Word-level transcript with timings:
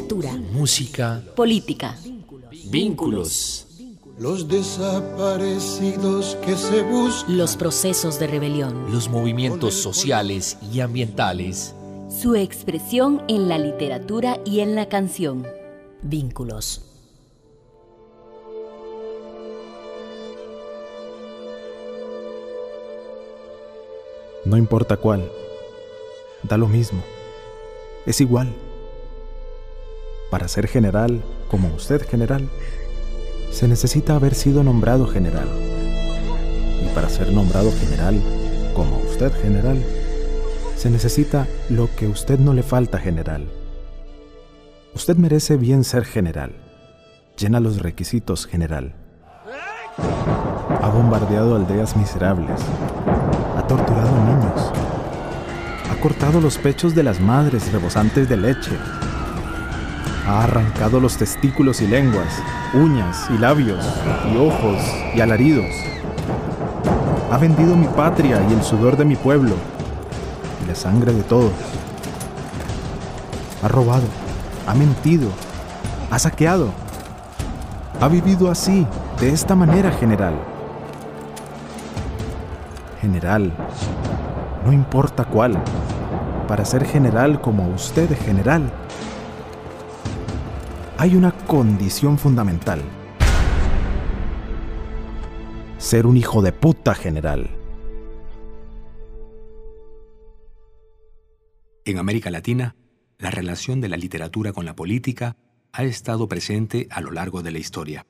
literatura, 0.00 0.32
música, 0.52 1.24
política, 1.34 1.96
vínculos, 2.70 3.66
los 4.16 4.46
desaparecidos 4.46 6.36
que 6.44 6.54
se 6.54 6.82
buscan, 6.82 7.36
los 7.36 7.56
procesos 7.56 8.20
de 8.20 8.28
rebelión, 8.28 8.92
los 8.92 9.08
movimientos 9.08 9.74
sociales 9.74 10.56
y 10.72 10.80
ambientales, 10.80 11.74
su 12.08 12.36
expresión 12.36 13.22
en 13.26 13.48
la 13.48 13.58
literatura 13.58 14.38
y 14.44 14.60
en 14.60 14.76
la 14.76 14.88
canción. 14.88 15.44
Vínculos. 16.02 16.84
No 24.44 24.56
importa 24.56 24.96
cuál, 24.96 25.28
da 26.44 26.56
lo 26.56 26.68
mismo, 26.68 27.02
es 28.06 28.20
igual. 28.20 28.54
Para 30.30 30.46
ser 30.46 30.68
general, 30.68 31.22
como 31.50 31.68
usted 31.74 32.06
general, 32.06 32.50
se 33.50 33.66
necesita 33.66 34.14
haber 34.14 34.34
sido 34.34 34.62
nombrado 34.62 35.06
general. 35.06 35.48
Y 36.84 36.94
para 36.94 37.08
ser 37.08 37.32
nombrado 37.32 37.72
general, 37.72 38.20
como 38.74 38.98
usted 38.98 39.32
general, 39.40 39.82
se 40.76 40.90
necesita 40.90 41.46
lo 41.70 41.88
que 41.96 42.08
usted 42.08 42.38
no 42.38 42.52
le 42.52 42.62
falta 42.62 42.98
general. 42.98 43.48
Usted 44.94 45.16
merece 45.16 45.56
bien 45.56 45.82
ser 45.82 46.04
general. 46.04 46.52
Llena 47.38 47.58
los 47.58 47.80
requisitos 47.80 48.46
general. 48.46 48.94
Ha 50.82 50.88
bombardeado 50.90 51.56
aldeas 51.56 51.96
miserables. 51.96 52.60
Ha 53.56 53.66
torturado 53.66 54.10
niños. 54.24 54.72
Ha 55.90 56.00
cortado 56.02 56.40
los 56.40 56.58
pechos 56.58 56.94
de 56.94 57.02
las 57.02 57.18
madres 57.18 57.72
rebosantes 57.72 58.28
de 58.28 58.36
leche 58.36 58.72
ha 60.28 60.42
arrancado 60.42 61.00
los 61.00 61.16
testículos 61.16 61.80
y 61.80 61.86
lenguas, 61.86 62.42
uñas 62.74 63.26
y 63.30 63.38
labios, 63.38 63.82
y 64.30 64.36
ojos 64.36 64.78
y 65.14 65.22
alaridos. 65.22 65.74
Ha 67.32 67.38
vendido 67.38 67.74
mi 67.74 67.86
patria 67.86 68.46
y 68.48 68.52
el 68.52 68.62
sudor 68.62 68.98
de 68.98 69.06
mi 69.06 69.16
pueblo, 69.16 69.54
y 70.62 70.68
la 70.68 70.74
sangre 70.74 71.14
de 71.14 71.22
todos. 71.22 71.52
Ha 73.62 73.68
robado, 73.68 74.04
ha 74.66 74.74
mentido, 74.74 75.30
ha 76.10 76.18
saqueado. 76.18 76.72
Ha 77.98 78.08
vivido 78.08 78.50
así, 78.50 78.86
de 79.20 79.30
esta 79.30 79.56
manera 79.56 79.90
general. 79.92 80.34
General, 83.00 83.50
no 84.66 84.72
importa 84.74 85.24
cuál, 85.24 85.56
para 86.46 86.66
ser 86.66 86.84
general 86.84 87.40
como 87.40 87.68
usted 87.70 88.14
general 88.26 88.70
hay 91.00 91.14
una 91.14 91.30
condición 91.30 92.18
fundamental. 92.18 92.82
Ser 95.78 96.06
un 96.06 96.16
hijo 96.16 96.42
de 96.42 96.52
puta 96.52 96.92
general. 96.92 97.50
En 101.84 101.98
América 101.98 102.32
Latina, 102.32 102.74
la 103.16 103.30
relación 103.30 103.80
de 103.80 103.88
la 103.88 103.96
literatura 103.96 104.52
con 104.52 104.64
la 104.64 104.74
política 104.74 105.36
ha 105.70 105.84
estado 105.84 106.26
presente 106.26 106.88
a 106.90 107.00
lo 107.00 107.12
largo 107.12 107.42
de 107.42 107.52
la 107.52 107.58
historia. 107.60 108.04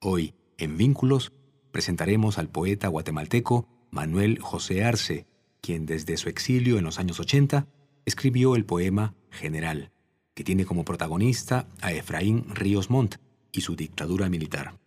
Hoy, 0.00 0.32
en 0.58 0.76
Vínculos, 0.76 1.32
presentaremos 1.72 2.38
al 2.38 2.48
poeta 2.48 2.86
guatemalteco 2.86 3.66
Manuel 3.90 4.38
José 4.38 4.84
Arce, 4.84 5.26
quien 5.60 5.86
desde 5.86 6.16
su 6.16 6.28
exilio 6.28 6.78
en 6.78 6.84
los 6.84 7.00
años 7.00 7.18
80 7.18 7.66
escribió 8.04 8.54
el 8.54 8.64
poema 8.64 9.16
General 9.28 9.90
que 10.34 10.44
tiene 10.44 10.64
como 10.64 10.84
protagonista 10.84 11.66
a 11.80 11.92
Efraín 11.92 12.46
Ríos 12.54 12.90
Montt 12.90 13.16
y 13.52 13.60
su 13.60 13.76
dictadura 13.76 14.28
militar. 14.28 14.78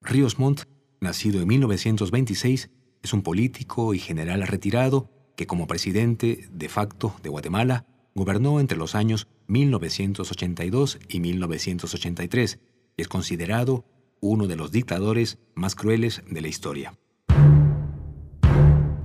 Ríos 0.00 0.38
Montt, 0.38 0.62
nacido 1.00 1.40
en 1.40 1.48
1926, 1.48 2.70
es 3.02 3.12
un 3.12 3.22
político 3.22 3.94
y 3.94 3.98
general 3.98 4.46
retirado 4.46 5.10
que 5.36 5.46
como 5.46 5.66
presidente 5.66 6.48
de 6.50 6.68
facto 6.68 7.14
de 7.22 7.28
Guatemala 7.28 7.86
gobernó 8.14 8.58
entre 8.58 8.76
los 8.76 8.94
años 8.94 9.28
1982 9.46 10.98
y 11.08 11.20
1983 11.20 12.58
y 12.96 13.02
es 13.02 13.08
considerado 13.08 13.84
uno 14.20 14.48
de 14.48 14.56
los 14.56 14.72
dictadores 14.72 15.38
más 15.54 15.76
crueles 15.76 16.22
de 16.28 16.40
la 16.40 16.48
historia. 16.48 16.98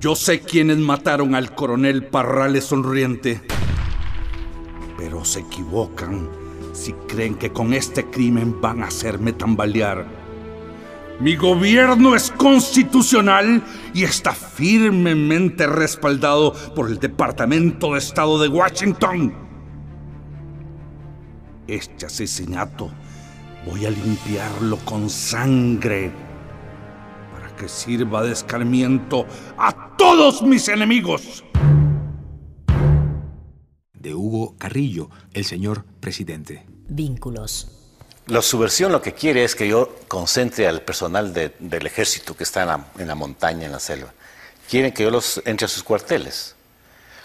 Yo 0.00 0.16
sé 0.16 0.40
quiénes 0.40 0.78
mataron 0.78 1.36
al 1.36 1.54
coronel 1.54 2.08
Parrales 2.08 2.64
Sonriente 2.64 3.40
pero 5.04 5.22
se 5.22 5.40
equivocan 5.40 6.30
si 6.72 6.94
creen 7.06 7.34
que 7.34 7.52
con 7.52 7.74
este 7.74 8.06
crimen 8.06 8.58
van 8.62 8.82
a 8.82 8.86
hacerme 8.86 9.34
tambalear. 9.34 10.06
Mi 11.20 11.36
gobierno 11.36 12.14
es 12.14 12.30
constitucional 12.30 13.62
y 13.92 14.04
está 14.04 14.32
firmemente 14.32 15.66
respaldado 15.66 16.54
por 16.74 16.88
el 16.88 16.98
Departamento 16.98 17.92
de 17.92 17.98
Estado 17.98 18.38
de 18.38 18.48
Washington. 18.48 19.34
Este 21.66 22.06
asesinato 22.06 22.90
voy 23.66 23.84
a 23.84 23.90
limpiarlo 23.90 24.78
con 24.86 25.10
sangre 25.10 26.10
para 27.30 27.54
que 27.56 27.68
sirva 27.68 28.22
de 28.22 28.32
escarmiento 28.32 29.26
a 29.58 29.94
todos 29.98 30.40
mis 30.40 30.66
enemigos 30.68 31.44
de 34.04 34.14
Hugo 34.14 34.54
Carrillo, 34.58 35.10
el 35.32 35.44
señor 35.44 35.84
presidente. 36.00 36.64
Vínculos. 36.86 37.68
La 38.26 38.42
subversión 38.42 38.92
lo 38.92 39.02
que 39.02 39.14
quiere 39.14 39.44
es 39.44 39.56
que 39.56 39.66
yo 39.66 39.96
concentre 40.06 40.68
al 40.68 40.82
personal 40.82 41.32
del 41.32 41.86
ejército 41.86 42.36
que 42.36 42.44
está 42.44 42.62
en 42.62 42.68
la, 42.68 42.86
en 42.98 43.08
la, 43.08 43.14
montaña, 43.14 43.66
en 43.66 43.72
la 43.72 43.80
selva. 43.80 44.12
Quieren 44.68 44.92
que 44.92 45.02
yo 45.02 45.10
los 45.10 45.42
entre 45.44 45.64
a 45.64 45.68
sus 45.68 45.82
cuarteles. 45.82 46.54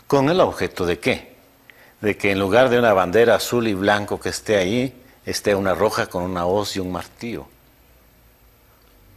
¿Con 0.08 0.30
el 0.30 0.40
objeto 0.40 0.86
de 0.86 1.00
qué? 1.00 1.36
De 2.02 2.18
que 2.18 2.32
en 2.32 2.40
lugar 2.40 2.70
de 2.70 2.80
una 2.80 2.94
bandera 2.94 3.36
azul 3.36 3.68
y 3.68 3.74
blanco 3.74 4.20
que 4.20 4.30
esté 4.30 4.56
ahí, 4.56 5.04
esté 5.26 5.56
una 5.56 5.76
roja 5.76 6.08
con 6.08 6.24
una 6.24 6.46
hoz 6.46 6.76
y 6.76 6.80
un 6.80 6.92
martillo. 6.92 7.48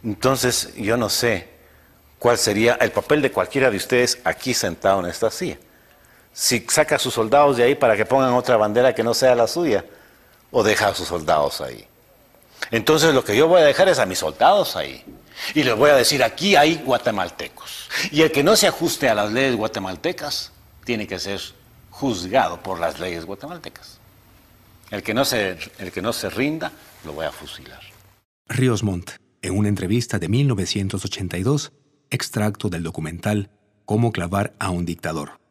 Entonces, 0.03 0.75
yo 0.75 0.97
no 0.97 1.09
sé 1.09 1.47
cuál 2.19 2.37
sería 2.37 2.73
el 2.75 2.91
papel 2.91 3.21
de 3.21 3.31
cualquiera 3.31 3.71
de 3.71 3.77
ustedes 3.77 4.19
aquí 4.25 4.53
sentado 4.53 4.99
en 4.99 5.05
esta 5.05 5.31
silla 5.31 5.57
si 6.33 6.65
saca 6.67 6.95
a 6.95 6.99
sus 6.99 7.13
soldados 7.13 7.57
de 7.57 7.63
ahí 7.63 7.75
para 7.75 7.95
que 7.95 8.05
pongan 8.05 8.33
otra 8.33 8.57
bandera 8.57 8.93
que 8.93 9.03
no 9.03 9.13
sea 9.13 9.35
la 9.35 9.47
suya, 9.47 9.85
o 10.51 10.63
deja 10.63 10.87
a 10.87 10.95
sus 10.95 11.07
soldados 11.07 11.61
ahí. 11.61 11.87
Entonces 12.71 13.13
lo 13.13 13.23
que 13.23 13.37
yo 13.37 13.47
voy 13.47 13.61
a 13.61 13.65
dejar 13.65 13.87
es 13.87 13.99
a 13.99 14.05
mis 14.05 14.19
soldados 14.19 14.75
ahí. 14.75 15.03
Y 15.53 15.63
les 15.63 15.75
voy 15.75 15.89
a 15.89 15.95
decir, 15.95 16.23
aquí 16.23 16.55
hay 16.55 16.75
guatemaltecos. 16.75 17.89
Y 18.11 18.21
el 18.21 18.31
que 18.31 18.43
no 18.43 18.55
se 18.55 18.67
ajuste 18.67 19.09
a 19.09 19.15
las 19.15 19.31
leyes 19.31 19.55
guatemaltecas 19.55 20.51
tiene 20.85 21.07
que 21.07 21.19
ser 21.19 21.39
juzgado 21.89 22.61
por 22.61 22.79
las 22.79 22.99
leyes 22.99 23.25
guatemaltecas. 23.25 23.99
El 24.91 25.01
que 25.03 25.13
no 25.13 25.25
se, 25.25 25.57
el 25.79 25.91
que 25.91 26.01
no 26.01 26.13
se 26.13 26.29
rinda, 26.29 26.71
lo 27.03 27.13
voy 27.13 27.25
a 27.25 27.31
fusilar. 27.31 27.81
Ríos 28.47 28.83
Montt, 28.83 29.11
en 29.41 29.57
una 29.57 29.69
entrevista 29.69 30.19
de 30.19 30.29
1982, 30.29 31.71
extracto 32.09 32.69
del 32.69 32.83
documental 32.83 33.49
Cómo 33.85 34.13
clavar 34.13 34.53
a 34.59 34.69
un 34.69 34.85
dictador 34.85 35.42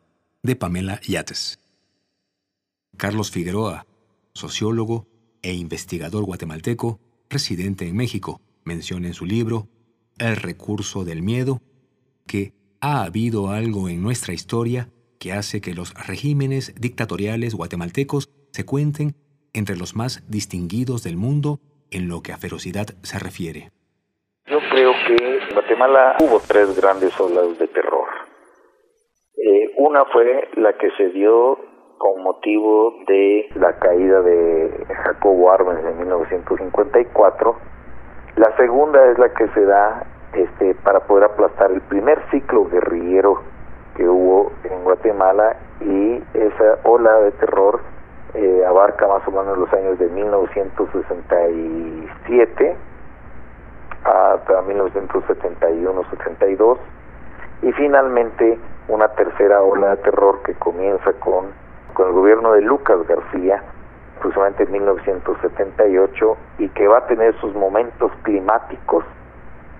de 0.43 0.57
Pamela 0.57 1.01
Yates. 1.07 1.61
Carlos 2.97 3.31
Figueroa, 3.31 3.87
sociólogo 4.35 5.07
e 5.41 5.53
investigador 5.53 6.25
guatemalteco, 6.25 6.99
residente 7.31 7.87
en 7.87 7.97
México, 7.97 8.41
menciona 8.65 9.07
en 9.07 9.15
su 9.15 9.25
libro 9.25 9.69
El 10.19 10.37
recurso 10.37 11.05
del 11.05 11.23
miedo 11.23 11.61
que 12.27 12.53
ha 12.81 13.05
habido 13.05 13.51
algo 13.51 13.89
en 13.89 14.03
nuestra 14.03 14.35
historia 14.35 14.89
que 15.21 15.33
hace 15.33 15.61
que 15.61 15.75
los 15.75 15.95
regímenes 15.95 16.75
dictatoriales 16.75 17.55
guatemaltecos 17.55 18.29
se 18.51 18.65
cuenten 18.65 19.15
entre 19.53 19.77
los 19.77 19.95
más 19.95 20.25
distinguidos 20.29 21.05
del 21.05 21.17
mundo 21.17 21.61
en 21.93 22.09
lo 22.09 22.23
que 22.23 22.33
a 22.33 22.37
ferocidad 22.37 22.89
se 23.03 23.19
refiere. 23.21 23.71
Yo 24.47 24.59
creo 24.71 24.93
que 25.07 25.15
en 25.15 25.55
Guatemala 25.55 26.17
hubo 26.21 26.41
tres 26.41 26.75
grandes 26.75 27.19
olas 27.21 27.57
de 27.59 27.69
terror. 27.69 28.22
Eh, 29.45 29.73
una 29.77 30.05
fue 30.05 30.49
la 30.55 30.73
que 30.75 30.89
se 30.93 31.09
dio 31.09 31.59
con 31.99 32.23
motivo 32.23 32.95
de 33.09 33.49
la 33.57 33.73
caída 33.73 34.23
de 34.23 34.87
Jacobo 35.03 35.51
Arbenz 35.51 35.85
en 35.85 35.99
1954. 35.99 37.57
La 38.37 38.57
segunda 38.57 39.05
es 39.11 39.19
la 39.19 39.31
que 39.31 39.49
se 39.49 39.65
da 39.65 40.07
este, 40.33 40.77
para 40.77 41.01
poder 41.01 41.25
aplastar 41.25 41.73
el 41.73 41.81
primer 41.81 42.23
ciclo 42.31 42.67
guerrillero 42.67 43.43
que 43.97 44.09
hubo 44.09 44.53
en 44.63 44.85
Guatemala 44.85 45.57
y 45.81 46.23
esa 46.35 46.79
ola 46.85 47.13
de 47.23 47.33
terror 47.33 47.81
eh, 48.35 48.65
abarca 48.65 49.09
más 49.09 49.27
o 49.27 49.33
menos 49.33 49.59
los 49.59 49.73
años 49.73 49.99
de 49.99 50.09
1967 50.09 52.77
hasta 54.05 54.63
1971-72 54.63 56.79
y 57.63 57.73
finalmente 57.73 58.59
una 58.89 59.09
tercera 59.09 59.63
ola 59.63 59.91
de 59.91 59.97
terror 60.03 60.43
que 60.45 60.55
comienza 60.55 61.13
con, 61.15 61.47
con 61.95 62.09
el 62.09 62.13
gobierno 62.13 62.53
de 62.53 62.63
Lucas 62.63 62.99
García 63.07 63.63
aproximadamente 64.19 64.65
en 64.65 64.73
1978 64.73 66.37
y 66.59 66.69
que 66.69 66.87
va 66.87 66.99
a 66.99 67.07
tener 67.07 67.35
sus 67.41 67.55
momentos 67.55 68.13
climáticos 68.23 69.05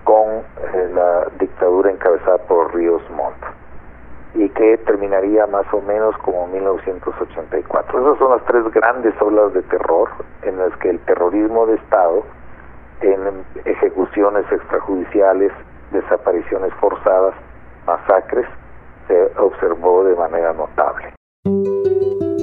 con 0.03 0.29
eh, 0.29 0.91
la 0.93 1.27
dictadura 1.39 1.91
encabezada 1.91 2.39
por 2.39 2.75
Ríos 2.75 3.01
Montt 3.11 3.37
y 4.35 4.49
que 4.49 4.77
terminaría 4.79 5.47
más 5.47 5.65
o 5.71 5.79
menos 5.81 6.17
como 6.17 6.47
1984. 6.47 7.99
Esas 8.01 8.17
son 8.17 8.31
las 8.31 8.43
tres 8.45 8.69
grandes 8.73 9.13
olas 9.21 9.53
de 9.53 9.61
terror 9.61 10.09
en 10.41 10.57
las 10.57 10.75
que 10.77 10.89
el 10.89 10.99
terrorismo 11.01 11.65
de 11.67 11.75
Estado 11.75 12.23
en 13.01 13.45
ejecuciones 13.63 14.45
extrajudiciales, 14.51 15.51
desapariciones 15.91 16.73
forzadas, 16.75 17.35
masacres, 17.85 18.47
se 19.07 19.39
observó 19.39 20.03
de 20.03 20.15
manera 20.15 20.53
notable. 20.53 21.13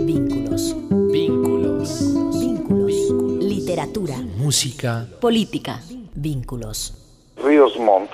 Vínculos. 0.04 0.76
Vínculos. 1.12 2.14
Vínculos. 2.40 2.94
Literatura. 3.42 4.14
Música. 4.38 5.06
Política. 5.20 5.80
Vínculos. 6.14 6.96
Ríos 7.42 7.76
Montt 7.78 8.10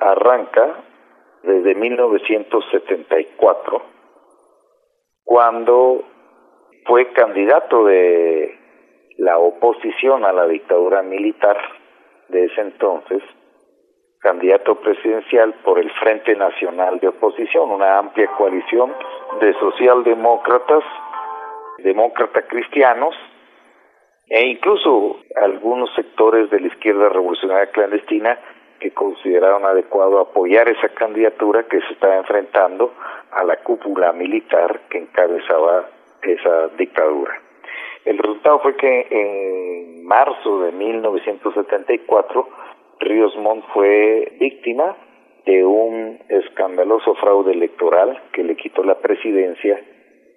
arranca 0.00 0.82
desde 1.42 1.74
1974, 1.74 3.82
cuando 5.24 6.04
fue 6.86 7.12
candidato 7.12 7.84
de 7.84 8.58
la 9.18 9.38
oposición 9.38 10.24
a 10.24 10.32
la 10.32 10.46
dictadura 10.46 11.02
militar 11.02 11.56
de 12.28 12.46
ese 12.46 12.60
entonces, 12.60 13.22
candidato 14.26 14.74
presidencial 14.74 15.54
por 15.62 15.78
el 15.78 15.88
Frente 15.92 16.34
Nacional 16.34 16.98
de 16.98 17.06
Oposición, 17.06 17.70
una 17.70 17.96
amplia 17.96 18.26
coalición 18.36 18.92
de 19.40 19.54
socialdemócratas, 19.54 20.82
demócratas 21.78 22.44
cristianos 22.48 23.14
e 24.26 24.44
incluso 24.48 25.20
algunos 25.40 25.94
sectores 25.94 26.50
de 26.50 26.58
la 26.58 26.66
izquierda 26.66 27.08
revolucionaria 27.08 27.70
clandestina 27.70 28.36
que 28.80 28.90
consideraron 28.90 29.64
adecuado 29.64 30.18
apoyar 30.18 30.68
esa 30.68 30.88
candidatura 30.88 31.62
que 31.68 31.80
se 31.82 31.92
estaba 31.92 32.16
enfrentando 32.16 32.94
a 33.30 33.44
la 33.44 33.58
cúpula 33.58 34.12
militar 34.12 34.80
que 34.90 34.98
encabezaba 34.98 35.88
esa 36.22 36.66
dictadura. 36.76 37.40
El 38.04 38.18
resultado 38.18 38.58
fue 38.58 38.74
que 38.74 39.06
en 39.08 40.04
marzo 40.04 40.62
de 40.62 40.72
1974 40.72 42.48
Ríos 43.00 43.36
Montt 43.36 43.64
fue 43.72 44.32
víctima 44.38 44.96
de 45.44 45.64
un 45.64 46.18
escandaloso 46.28 47.14
fraude 47.14 47.52
electoral 47.52 48.20
que 48.32 48.42
le 48.42 48.56
quitó 48.56 48.82
la 48.82 48.98
presidencia 48.98 49.80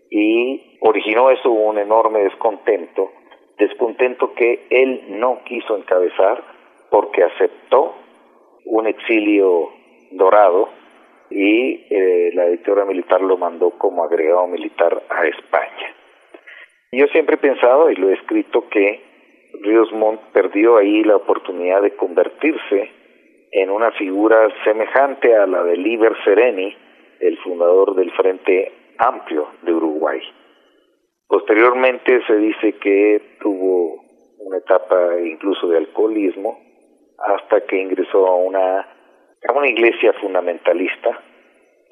y 0.10 0.78
originó 0.82 1.30
eso 1.32 1.52
un 1.52 1.78
enorme 1.78 2.20
descontento, 2.24 3.12
descontento 3.58 4.34
que 4.34 4.68
él 4.70 5.20
no 5.20 5.44
quiso 5.46 5.78
encabezar 5.78 6.44
porque 6.90 7.24
aceptó 7.24 7.96
un 8.66 8.88
exilio 8.88 9.70
dorado 10.12 10.70
y 11.30 11.86
eh, 11.90 12.32
la 12.34 12.46
dictadura 12.46 12.86
militar 12.86 13.22
lo 13.22 13.38
mandó 13.38 13.72
como 13.72 14.04
agregado 14.04 14.48
militar 14.48 15.04
a 15.10 15.26
España. 15.26 15.96
Yo 16.92 17.06
siempre 17.08 17.36
he 17.36 17.40
pensado 17.40 17.92
y 17.92 17.96
lo 17.96 18.10
he 18.10 18.14
escrito 18.14 18.68
que 18.70 19.09
Ríos 19.54 19.92
Montt 19.92 20.22
perdió 20.32 20.78
ahí 20.78 21.04
la 21.04 21.16
oportunidad 21.16 21.82
de 21.82 21.96
convertirse 21.96 22.92
en 23.52 23.70
una 23.70 23.92
figura 23.92 24.48
semejante 24.64 25.36
a 25.36 25.48
la 25.48 25.64
de 25.64 25.78
Liber 25.78 26.14
Sereni, 26.24 26.76
el 27.20 27.38
fundador 27.40 27.96
del 27.96 28.12
Frente 28.12 28.72
Amplio 28.98 29.48
de 29.64 29.74
Uruguay. 29.74 30.20
Posteriormente 31.28 32.22
se 32.26 32.36
dice 32.38 32.74
que 32.74 33.38
tuvo 33.42 34.04
una 34.40 34.58
etapa 34.58 35.20
incluso 35.24 35.68
de 35.68 35.78
alcoholismo 35.78 36.60
hasta 37.18 37.62
que 37.62 37.82
ingresó 37.82 38.28
a 38.28 38.36
una, 38.36 38.80
a 38.80 39.54
una 39.54 39.68
iglesia 39.68 40.14
fundamentalista, 40.14 41.22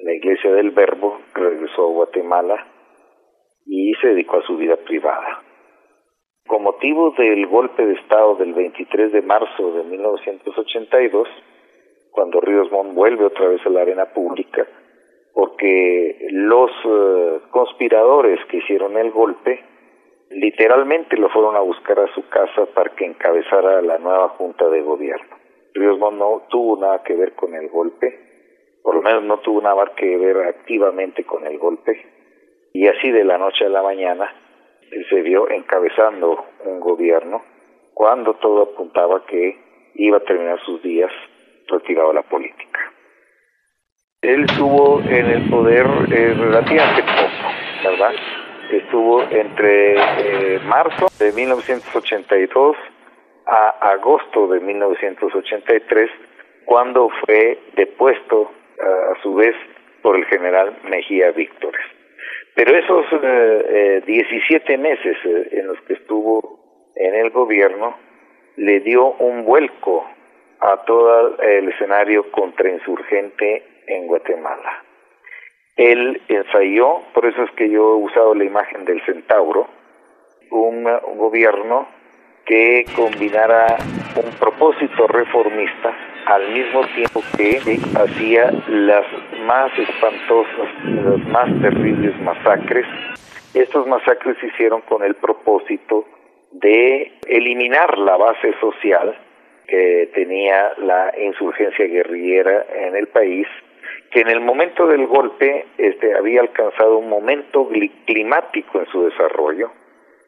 la 0.00 0.12
iglesia 0.12 0.52
del 0.52 0.70
Verbo, 0.70 1.20
regresó 1.34 1.86
a 1.86 1.92
Guatemala 1.92 2.66
y 3.66 3.92
se 4.00 4.08
dedicó 4.08 4.38
a 4.38 4.46
su 4.46 4.56
vida 4.56 4.76
privada. 4.76 5.42
Con 6.48 6.62
motivo 6.62 7.10
del 7.10 7.46
golpe 7.46 7.84
de 7.84 7.92
Estado 7.92 8.36
del 8.36 8.54
23 8.54 9.12
de 9.12 9.20
marzo 9.20 9.70
de 9.70 9.84
1982, 9.84 11.28
cuando 12.10 12.40
Ríos 12.40 12.72
Montt 12.72 12.94
vuelve 12.94 13.26
otra 13.26 13.48
vez 13.48 13.60
a 13.66 13.68
la 13.68 13.82
arena 13.82 14.06
pública, 14.06 14.66
porque 15.34 16.26
los 16.30 16.70
eh, 16.86 17.40
conspiradores 17.50 18.40
que 18.46 18.56
hicieron 18.56 18.96
el 18.96 19.10
golpe 19.10 19.62
literalmente 20.30 21.18
lo 21.18 21.28
fueron 21.28 21.54
a 21.54 21.60
buscar 21.60 22.00
a 22.00 22.14
su 22.14 22.26
casa 22.30 22.64
para 22.74 22.96
que 22.96 23.04
encabezara 23.04 23.82
la 23.82 23.98
nueva 23.98 24.30
junta 24.30 24.70
de 24.70 24.80
gobierno. 24.80 25.36
Ríos 25.74 25.98
Montt 25.98 26.16
no 26.16 26.42
tuvo 26.48 26.80
nada 26.80 27.02
que 27.02 27.14
ver 27.14 27.34
con 27.34 27.54
el 27.54 27.68
golpe, 27.68 28.18
por 28.82 28.94
lo 28.94 29.02
menos 29.02 29.22
no 29.24 29.38
tuvo 29.40 29.60
nada 29.60 29.84
que 29.94 30.16
ver 30.16 30.38
activamente 30.38 31.24
con 31.24 31.46
el 31.46 31.58
golpe, 31.58 32.06
y 32.72 32.88
así 32.88 33.10
de 33.10 33.24
la 33.24 33.36
noche 33.36 33.66
a 33.66 33.68
la 33.68 33.82
mañana 33.82 34.47
se 35.08 35.22
vio 35.22 35.48
encabezando 35.50 36.44
un 36.64 36.80
gobierno 36.80 37.42
cuando 37.94 38.34
todo 38.34 38.62
apuntaba 38.62 39.24
que 39.26 39.56
iba 39.94 40.18
a 40.18 40.20
terminar 40.20 40.60
sus 40.64 40.82
días 40.82 41.10
retirado 41.66 42.10
a 42.10 42.14
la 42.14 42.22
política. 42.22 42.80
Él 44.22 44.44
estuvo 44.44 45.00
en 45.00 45.26
el 45.26 45.50
poder 45.50 45.86
eh, 46.12 46.34
relativamente 46.34 47.02
poco, 47.02 47.90
¿verdad? 47.90 48.12
Estuvo 48.70 49.22
entre 49.22 49.94
eh, 49.94 50.60
marzo 50.66 51.06
de 51.18 51.32
1982 51.32 52.76
a 53.46 53.68
agosto 53.92 54.48
de 54.48 54.60
1983, 54.60 56.10
cuando 56.66 57.08
fue 57.24 57.58
depuesto 57.74 58.50
a 58.80 59.22
su 59.22 59.34
vez 59.34 59.56
por 60.02 60.16
el 60.16 60.24
general 60.26 60.76
Mejía 60.84 61.30
Víctores. 61.32 61.97
Pero 62.54 62.76
esos 62.76 63.06
eh, 63.22 64.02
17 64.06 64.72
eh, 64.72 64.78
meses 64.78 65.16
eh, 65.24 65.48
en 65.52 65.66
los 65.68 65.80
que 65.82 65.94
estuvo 65.94 66.90
en 66.94 67.14
el 67.14 67.30
gobierno 67.30 67.96
le 68.56 68.80
dio 68.80 69.12
un 69.12 69.44
vuelco 69.44 70.04
a 70.60 70.84
todo 70.84 71.40
el 71.40 71.68
escenario 71.68 72.30
contrainsurgente 72.32 73.62
en 73.86 74.06
Guatemala. 74.08 74.82
Él 75.76 76.20
ensayó, 76.26 77.02
por 77.14 77.26
eso 77.26 77.44
es 77.44 77.50
que 77.52 77.70
yo 77.70 77.92
he 77.92 77.96
usado 78.02 78.34
la 78.34 78.44
imagen 78.44 78.84
del 78.84 79.00
centauro, 79.04 79.68
un 80.50 80.82
gobierno 81.16 81.86
que 82.44 82.84
combinara 82.96 83.76
un 84.16 84.32
propósito 84.38 85.06
reformista 85.06 85.94
al 86.28 86.50
mismo 86.52 86.82
tiempo 86.94 87.22
que 87.36 87.58
hacía 87.96 88.52
las 88.68 89.06
más 89.46 89.70
espantosas, 89.78 90.68
las 90.84 91.26
más 91.28 91.62
terribles 91.62 92.20
masacres. 92.20 92.86
Estos 93.54 93.86
masacres 93.86 94.36
se 94.38 94.48
hicieron 94.48 94.82
con 94.82 95.02
el 95.02 95.14
propósito 95.14 96.04
de 96.52 97.12
eliminar 97.26 97.96
la 97.98 98.18
base 98.18 98.52
social 98.60 99.18
que 99.66 100.10
tenía 100.14 100.74
la 100.78 101.14
insurgencia 101.18 101.86
guerrillera 101.86 102.66
en 102.74 102.94
el 102.94 103.08
país, 103.08 103.46
que 104.10 104.20
en 104.20 104.28
el 104.28 104.40
momento 104.40 104.86
del 104.86 105.06
golpe 105.06 105.66
este, 105.78 106.14
había 106.14 106.42
alcanzado 106.42 106.98
un 106.98 107.08
momento 107.08 107.70
climático 108.04 108.80
en 108.80 108.86
su 108.86 109.04
desarrollo, 109.04 109.70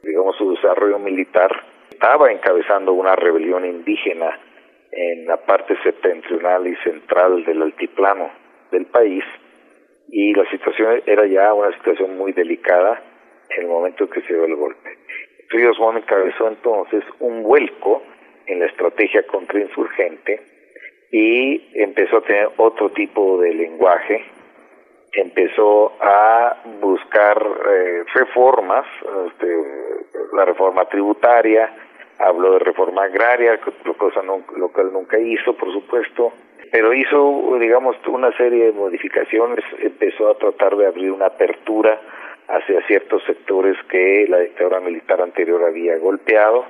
digamos 0.03 0.35
su 0.37 0.55
desarrollo 0.55 0.99
militar, 0.99 1.51
estaba 1.91 2.33
encabezando 2.33 2.95
una 2.95 3.17
rebelión 3.17 3.67
indígena 3.67 4.39
en 4.93 5.27
la 5.27 5.37
parte 5.39 5.77
septentrional 5.83 6.67
y 6.67 6.77
central 6.77 7.45
del 7.45 7.63
altiplano 7.63 8.31
del 8.71 8.87
país 8.87 9.25
y 10.09 10.35
la 10.35 10.49
situación 10.51 11.03
era 11.07 11.27
ya 11.27 11.55
una 11.55 11.73
situación 11.77 12.17
muy 12.17 12.33
delicada 12.33 13.01
en 13.51 13.63
el 13.63 13.69
momento 13.69 14.09
que 14.09 14.23
se 14.23 14.35
dio 14.35 14.45
el 14.45 14.57
golpe. 14.57 14.99
Ríos 15.51 15.77
encabezó 15.97 16.49
entonces 16.49 17.05
un 17.19 17.43
vuelco 17.43 18.03
en 18.47 18.61
la 18.61 18.67
estrategia 18.67 19.27
contrainsurgente 19.27 20.41
y 21.11 21.71
empezó 21.75 22.19
a 22.19 22.23
tener 22.23 22.49
otro 22.57 22.91
tipo 22.91 23.41
de 23.41 23.55
lenguaje, 23.55 24.25
empezó 25.13 25.93
a 26.01 26.63
buscar 26.81 27.37
eh, 27.69 28.05
reformas, 28.15 28.87
este, 29.29 29.47
la 30.35 30.45
reforma 30.45 30.85
tributaria, 30.85 31.73
habló 32.21 32.53
de 32.53 32.59
reforma 32.61 33.05
agraria, 33.05 33.59
cosa 33.97 34.23
lo 34.23 34.69
cual 34.69 34.93
nunca 34.93 35.19
hizo, 35.19 35.55
por 35.57 35.73
supuesto, 35.73 36.33
pero 36.71 36.93
hizo, 36.93 37.57
digamos, 37.59 37.97
una 38.07 38.31
serie 38.37 38.67
de 38.67 38.73
modificaciones, 38.73 39.65
empezó 39.81 40.29
a 40.29 40.39
tratar 40.39 40.77
de 40.77 40.87
abrir 40.87 41.11
una 41.11 41.27
apertura 41.27 42.01
hacia 42.49 42.87
ciertos 42.87 43.23
sectores 43.25 43.77
que 43.89 44.27
la 44.29 44.39
dictadura 44.39 44.81
militar 44.81 45.21
anterior 45.21 45.65
había 45.65 45.97
golpeado 45.99 46.65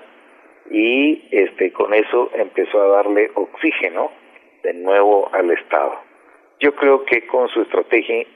y 0.71 1.27
este 1.33 1.73
con 1.73 1.95
eso 1.95 2.31
empezó 2.35 2.83
a 2.83 2.89
darle 2.89 3.31
oxígeno 3.35 4.11
de 4.63 4.75
nuevo 4.75 5.31
al 5.33 5.51
Estado. 5.51 5.95
Yo 6.61 6.75
creo 6.75 7.05
que 7.05 7.27
con 7.27 7.49
su 7.49 7.63
estrategia 7.63 8.27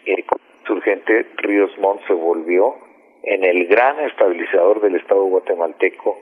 insurgente 0.61 1.27
Ríos 1.37 1.71
Montt 1.79 2.07
se 2.07 2.15
volvió 2.15 2.75
en 3.23 3.45
el 3.45 3.67
gran 3.67 4.01
estabilizador 4.01 4.81
del 4.81 4.97
Estado 4.97 5.23
guatemalteco 5.25 6.19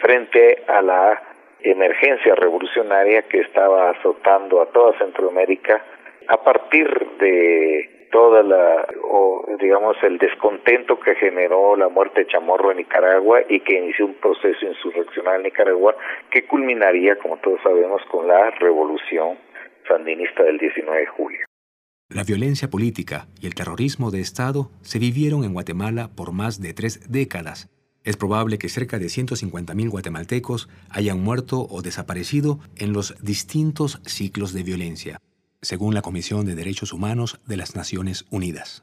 frente 0.00 0.62
a 0.66 0.82
la 0.82 1.22
emergencia 1.60 2.34
revolucionaria 2.34 3.22
que 3.22 3.40
estaba 3.40 3.90
azotando 3.90 4.60
a 4.60 4.66
toda 4.66 4.98
Centroamérica 4.98 5.84
a 6.28 6.42
partir 6.42 6.88
de 7.18 8.08
toda 8.12 8.42
la, 8.42 8.86
o 9.04 9.44
digamos, 9.58 9.96
el 10.02 10.18
descontento 10.18 11.00
que 11.00 11.14
generó 11.16 11.76
la 11.76 11.88
muerte 11.88 12.20
de 12.20 12.26
Chamorro 12.26 12.70
en 12.70 12.76
Nicaragua 12.76 13.40
y 13.48 13.60
que 13.60 13.78
inició 13.78 14.06
un 14.06 14.14
proceso 14.14 14.66
insurreccional 14.66 15.36
en 15.36 15.44
Nicaragua 15.44 15.96
que 16.30 16.46
culminaría, 16.46 17.16
como 17.16 17.38
todos 17.38 17.60
sabemos, 17.62 18.02
con 18.10 18.28
la 18.28 18.50
revolución 18.50 19.38
sandinista 19.88 20.44
del 20.44 20.58
19 20.58 21.00
de 21.00 21.06
julio. 21.06 21.46
La 22.10 22.24
violencia 22.24 22.68
política 22.68 23.26
y 23.40 23.46
el 23.46 23.54
terrorismo 23.54 24.10
de 24.10 24.20
Estado 24.20 24.70
se 24.82 24.98
vivieron 24.98 25.44
en 25.44 25.54
Guatemala 25.54 26.10
por 26.14 26.32
más 26.32 26.60
de 26.60 26.74
tres 26.74 27.10
décadas. 27.10 27.70
Es 28.04 28.16
probable 28.16 28.58
que 28.58 28.68
cerca 28.68 28.98
de 28.98 29.06
150.000 29.06 29.88
guatemaltecos 29.88 30.68
hayan 30.90 31.20
muerto 31.20 31.66
o 31.70 31.82
desaparecido 31.82 32.58
en 32.76 32.92
los 32.92 33.14
distintos 33.20 34.00
ciclos 34.04 34.52
de 34.52 34.62
violencia 34.62 35.20
según 35.62 35.94
la 35.94 36.02
Comisión 36.02 36.44
de 36.44 36.56
Derechos 36.56 36.92
Humanos 36.92 37.38
de 37.46 37.56
las 37.56 37.76
Naciones 37.76 38.26
Unidas. 38.30 38.82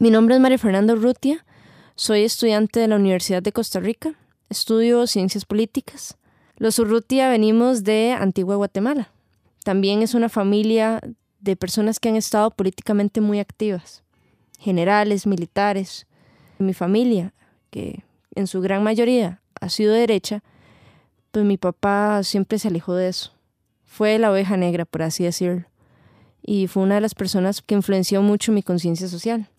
Mi 0.00 0.10
nombre 0.10 0.34
es 0.34 0.40
María 0.40 0.56
Fernanda 0.56 0.94
Urrutia, 0.94 1.44
soy 1.94 2.22
estudiante 2.22 2.80
de 2.80 2.88
la 2.88 2.96
Universidad 2.96 3.42
de 3.42 3.52
Costa 3.52 3.80
Rica, 3.80 4.14
estudio 4.48 5.06
ciencias 5.06 5.44
políticas. 5.44 6.16
Los 6.56 6.78
Urrutia 6.78 7.28
venimos 7.28 7.84
de 7.84 8.12
Antigua 8.18 8.56
Guatemala. 8.56 9.10
También 9.62 10.00
es 10.00 10.14
una 10.14 10.30
familia 10.30 11.02
de 11.40 11.54
personas 11.54 12.00
que 12.00 12.08
han 12.08 12.16
estado 12.16 12.50
políticamente 12.50 13.20
muy 13.20 13.40
activas, 13.40 14.02
generales, 14.58 15.26
militares. 15.26 16.06
Mi 16.56 16.72
familia, 16.72 17.34
que 17.68 18.02
en 18.34 18.46
su 18.46 18.62
gran 18.62 18.82
mayoría 18.82 19.42
ha 19.60 19.68
sido 19.68 19.92
derecha, 19.92 20.42
pues 21.30 21.44
mi 21.44 21.58
papá 21.58 22.22
siempre 22.22 22.58
se 22.58 22.68
alejó 22.68 22.94
de 22.94 23.08
eso. 23.08 23.34
Fue 23.84 24.18
la 24.18 24.32
oveja 24.32 24.56
negra, 24.56 24.86
por 24.86 25.02
así 25.02 25.24
decirlo. 25.24 25.66
Y 26.40 26.68
fue 26.68 26.84
una 26.84 26.94
de 26.94 27.02
las 27.02 27.14
personas 27.14 27.60
que 27.60 27.74
influenció 27.74 28.22
mucho 28.22 28.50
mi 28.50 28.62
conciencia 28.62 29.06
social. 29.06 29.50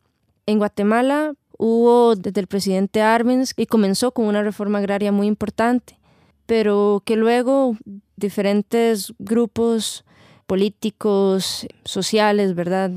En 0.46 0.58
Guatemala 0.58 1.34
hubo 1.58 2.16
desde 2.16 2.42
el 2.42 2.48
presidente 2.48 3.02
Arbenz 3.02 3.54
y 3.56 3.68
comenzó 3.68 4.12
con 4.12 4.26
una 4.26 4.42
reforma 4.42 4.80
agraria 4.80 5.12
muy 5.12 5.28
importante, 5.28 6.00
pero 6.48 7.04
que 7.06 7.16
luego 7.16 7.78
diferentes 8.16 9.14
grupos 9.20 10.04
políticos, 10.48 11.68
sociales, 11.86 12.56
¿verdad? 12.56 12.92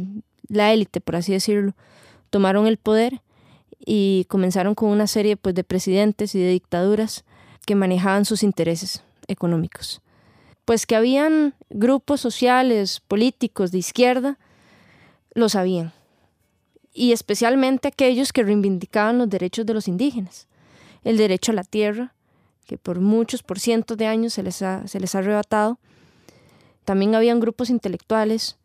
La 0.49 0.73
élite, 0.73 1.01
por 1.01 1.17
así 1.17 1.33
decirlo, 1.33 1.75
tomaron 2.31 2.67
el 2.67 2.79
poder 2.79 3.21
y 3.79 4.25
comenzaron 4.29 4.75
con 4.75 4.89
una 4.89 5.07
serie 5.07 5.37
pues, 5.37 5.55
de 5.55 5.63
presidentes 5.63 6.35
y 6.35 6.41
de 6.41 6.51
dictaduras 6.51 7.25
que 7.67 7.75
manejaban 7.75 8.25
sus 8.25 8.43
intereses 8.43 9.03
económicos. 9.29 10.01
Pues 10.65 10.87
que 10.87 10.97
habían 10.97 11.55
grupos 11.69 12.23
sociales, 12.23 13.01
políticos 13.01 13.71
de 13.71 13.79
izquierda, 13.79 14.39
lo 15.35 15.51
sabían 15.51 15.93
y 16.95 17.13
especialmente 17.13 17.89
aquellos 17.89 18.33
que 18.33 18.45
reivindicaban 18.45 19.19
los 19.19 19.29
derechos 19.29 19.67
de 19.67 19.75
los 19.75 19.89
indígenas, 19.89 20.47
el 21.03 21.17
derecho 21.17 21.53
a 21.53 21.57
la 21.57 21.65
tierra, 21.65 22.15
que 22.67 22.79
por 22.79 23.01
muchos, 23.01 23.43
por 23.43 23.59
cientos 23.59 23.99
de 23.99 24.07
años 24.07 24.33
se 24.33 24.43
les 24.43 24.63
ha, 24.63 24.87
se 24.87 25.01
les 25.01 25.15
ha 25.15 25.19
arrebatado. 25.19 25.79
También 26.85 27.15
habían 27.15 27.41
grupos 27.41 27.69
intelectuales, 27.69 28.57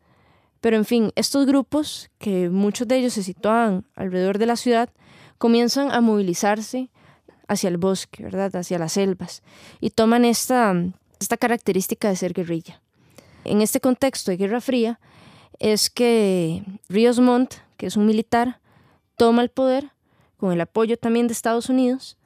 pero 0.60 0.76
en 0.76 0.84
fin, 0.84 1.12
estos 1.16 1.44
grupos, 1.44 2.10
que 2.18 2.48
muchos 2.48 2.86
de 2.86 2.98
ellos 2.98 3.14
se 3.14 3.22
situaban 3.22 3.84
alrededor 3.96 4.38
de 4.38 4.46
la 4.46 4.56
ciudad, 4.56 4.90
comienzan 5.38 5.90
a 5.90 6.00
movilizarse 6.00 6.90
hacia 7.48 7.68
el 7.68 7.78
bosque, 7.78 8.22
¿verdad? 8.22 8.54
hacia 8.54 8.78
las 8.78 8.92
selvas, 8.92 9.42
y 9.80 9.90
toman 9.90 10.24
esta, 10.24 10.74
esta 11.18 11.36
característica 11.36 12.08
de 12.08 12.16
ser 12.16 12.32
guerrilla. 12.32 12.80
En 13.44 13.60
este 13.60 13.80
contexto 13.80 14.30
de 14.30 14.36
Guerra 14.36 14.60
Fría 14.60 15.00
es 15.58 15.90
que 15.90 16.62
Ríos 16.88 17.18
Montt, 17.20 17.54
que 17.80 17.86
es 17.86 17.96
un 17.96 18.04
militar, 18.04 18.60
toma 19.16 19.40
el 19.40 19.48
poder 19.48 19.92
con 20.36 20.52
el 20.52 20.60
apoyo 20.60 20.98
también 20.98 21.28
de 21.28 21.32
Estados 21.32 21.70
Unidos 21.70 22.18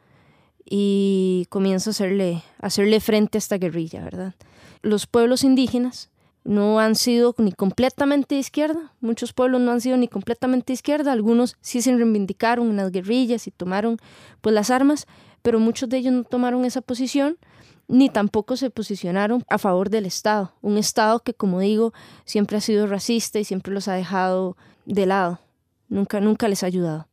y 0.68 1.46
comienza 1.48 1.90
a 1.90 1.92
hacerle, 1.92 2.42
hacerle 2.58 2.98
frente 2.98 3.38
a 3.38 3.40
esta 3.40 3.56
guerrilla, 3.56 4.02
¿verdad? 4.02 4.34
Los 4.82 5.06
pueblos 5.06 5.44
indígenas 5.44 6.10
no 6.42 6.80
han 6.80 6.96
sido 6.96 7.36
ni 7.38 7.52
completamente 7.52 8.34
de 8.34 8.40
izquierda, 8.40 8.92
muchos 9.00 9.32
pueblos 9.32 9.60
no 9.60 9.70
han 9.70 9.80
sido 9.80 9.96
ni 9.96 10.08
completamente 10.08 10.72
de 10.72 10.74
izquierda, 10.74 11.12
algunos 11.12 11.56
sí 11.60 11.80
se 11.80 11.94
reivindicaron 11.94 12.70
en 12.70 12.76
las 12.76 12.90
guerrillas 12.90 13.46
y 13.46 13.52
tomaron 13.52 13.98
pues 14.40 14.56
las 14.56 14.70
armas, 14.70 15.06
pero 15.42 15.60
muchos 15.60 15.88
de 15.88 15.98
ellos 15.98 16.12
no 16.12 16.24
tomaron 16.24 16.64
esa 16.64 16.80
posición 16.80 17.38
ni 17.86 18.08
tampoco 18.08 18.56
se 18.56 18.70
posicionaron 18.70 19.44
a 19.48 19.58
favor 19.58 19.88
del 19.88 20.04
Estado, 20.04 20.52
un 20.62 20.78
Estado 20.78 21.20
que 21.20 21.32
como 21.32 21.60
digo 21.60 21.92
siempre 22.24 22.56
ha 22.56 22.60
sido 22.60 22.88
racista 22.88 23.38
y 23.38 23.44
siempre 23.44 23.72
los 23.72 23.86
ha 23.86 23.94
dejado 23.94 24.56
de 24.86 25.06
lado 25.06 25.40
nunca, 25.88 26.20
nunca 26.20 26.48
les 26.48 26.62
ha 26.62 26.66
ayudado. 26.66 27.06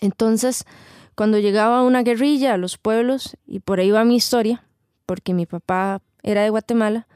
Entonces, 0.00 0.64
cuando 1.14 1.38
llegaba 1.38 1.82
una 1.82 2.02
guerrilla 2.02 2.54
a 2.54 2.58
los 2.58 2.78
pueblos, 2.78 3.36
y 3.46 3.60
por 3.60 3.80
ahí 3.80 3.90
va 3.90 4.04
mi 4.04 4.16
historia, 4.16 4.64
porque 5.06 5.34
mi 5.34 5.46
papá 5.46 6.00
era 6.22 6.42
de 6.42 6.50
Guatemala, 6.50 7.06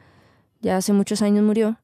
ya 0.60 0.76
hace 0.76 0.92
muchos 0.92 1.22
años 1.22 1.44
murió, 1.44 1.78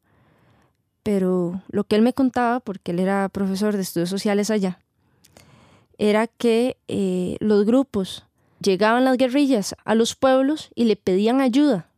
pero 1.03 1.63
lo 1.69 1.85
que 1.85 1.97
él 1.97 2.03
me 2.03 2.13
contaba, 2.13 2.61
porque 2.61 2.93
él 2.93 3.01
era 3.01 3.29
profesor 3.29 3.77
de 3.77 3.83
estudios 3.83 4.11
sociales 4.11 4.51
allá, 4.51 4.81
era 5.99 6.27
que 6.27 6.77
eh, 6.89 7.37
los 7.41 7.65
grupos 7.65 8.25
llegaban 8.61 9.05
las 9.05 9.17
guerrillas 9.17 9.75
a 9.85 9.95
los 9.95 10.17
pueblos 10.17 10.71
y 10.75 10.85
le 10.85 10.97
pedían 10.97 11.41
ayuda 11.41 11.89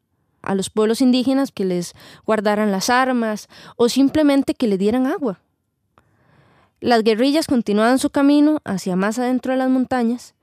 a 0.42 0.54
los 0.54 0.70
pueblos 0.70 1.00
indígenas 1.00 1.52
que 1.52 1.64
les 1.64 1.94
guardaran 2.24 2.72
las 2.72 2.88
armas 2.88 3.48
o 3.76 3.88
simplemente 3.88 4.54
que 4.54 4.68
le 4.68 4.78
dieran 4.78 5.06
agua. 5.06 5.40
Las 6.80 7.04
guerrillas 7.04 7.46
continuaban 7.46 7.98
su 7.98 8.08
camino 8.08 8.60
hacia 8.64 8.96
más 8.96 9.18
adentro 9.18 9.52
de 9.52 9.58
las 9.58 9.68
montañas 9.68 10.34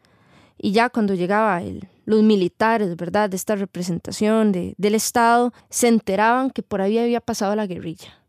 y 0.60 0.72
ya 0.72 0.90
cuando 0.90 1.16
llegaba 1.16 1.62
los 2.06 2.22
militares, 2.22 2.96
¿verdad?, 2.96 3.32
de 3.32 3.36
esta 3.36 3.56
representación 3.56 4.52
del 4.52 4.96
Estado, 4.96 5.52
se 5.72 5.88
enteraban 5.88 6.52
que 6.52 6.62
por 6.62 6.82
ahí 6.82 7.00
había 7.00 7.22
pasado 7.22 7.56
la 7.56 7.66
guerrilla. 7.66 8.24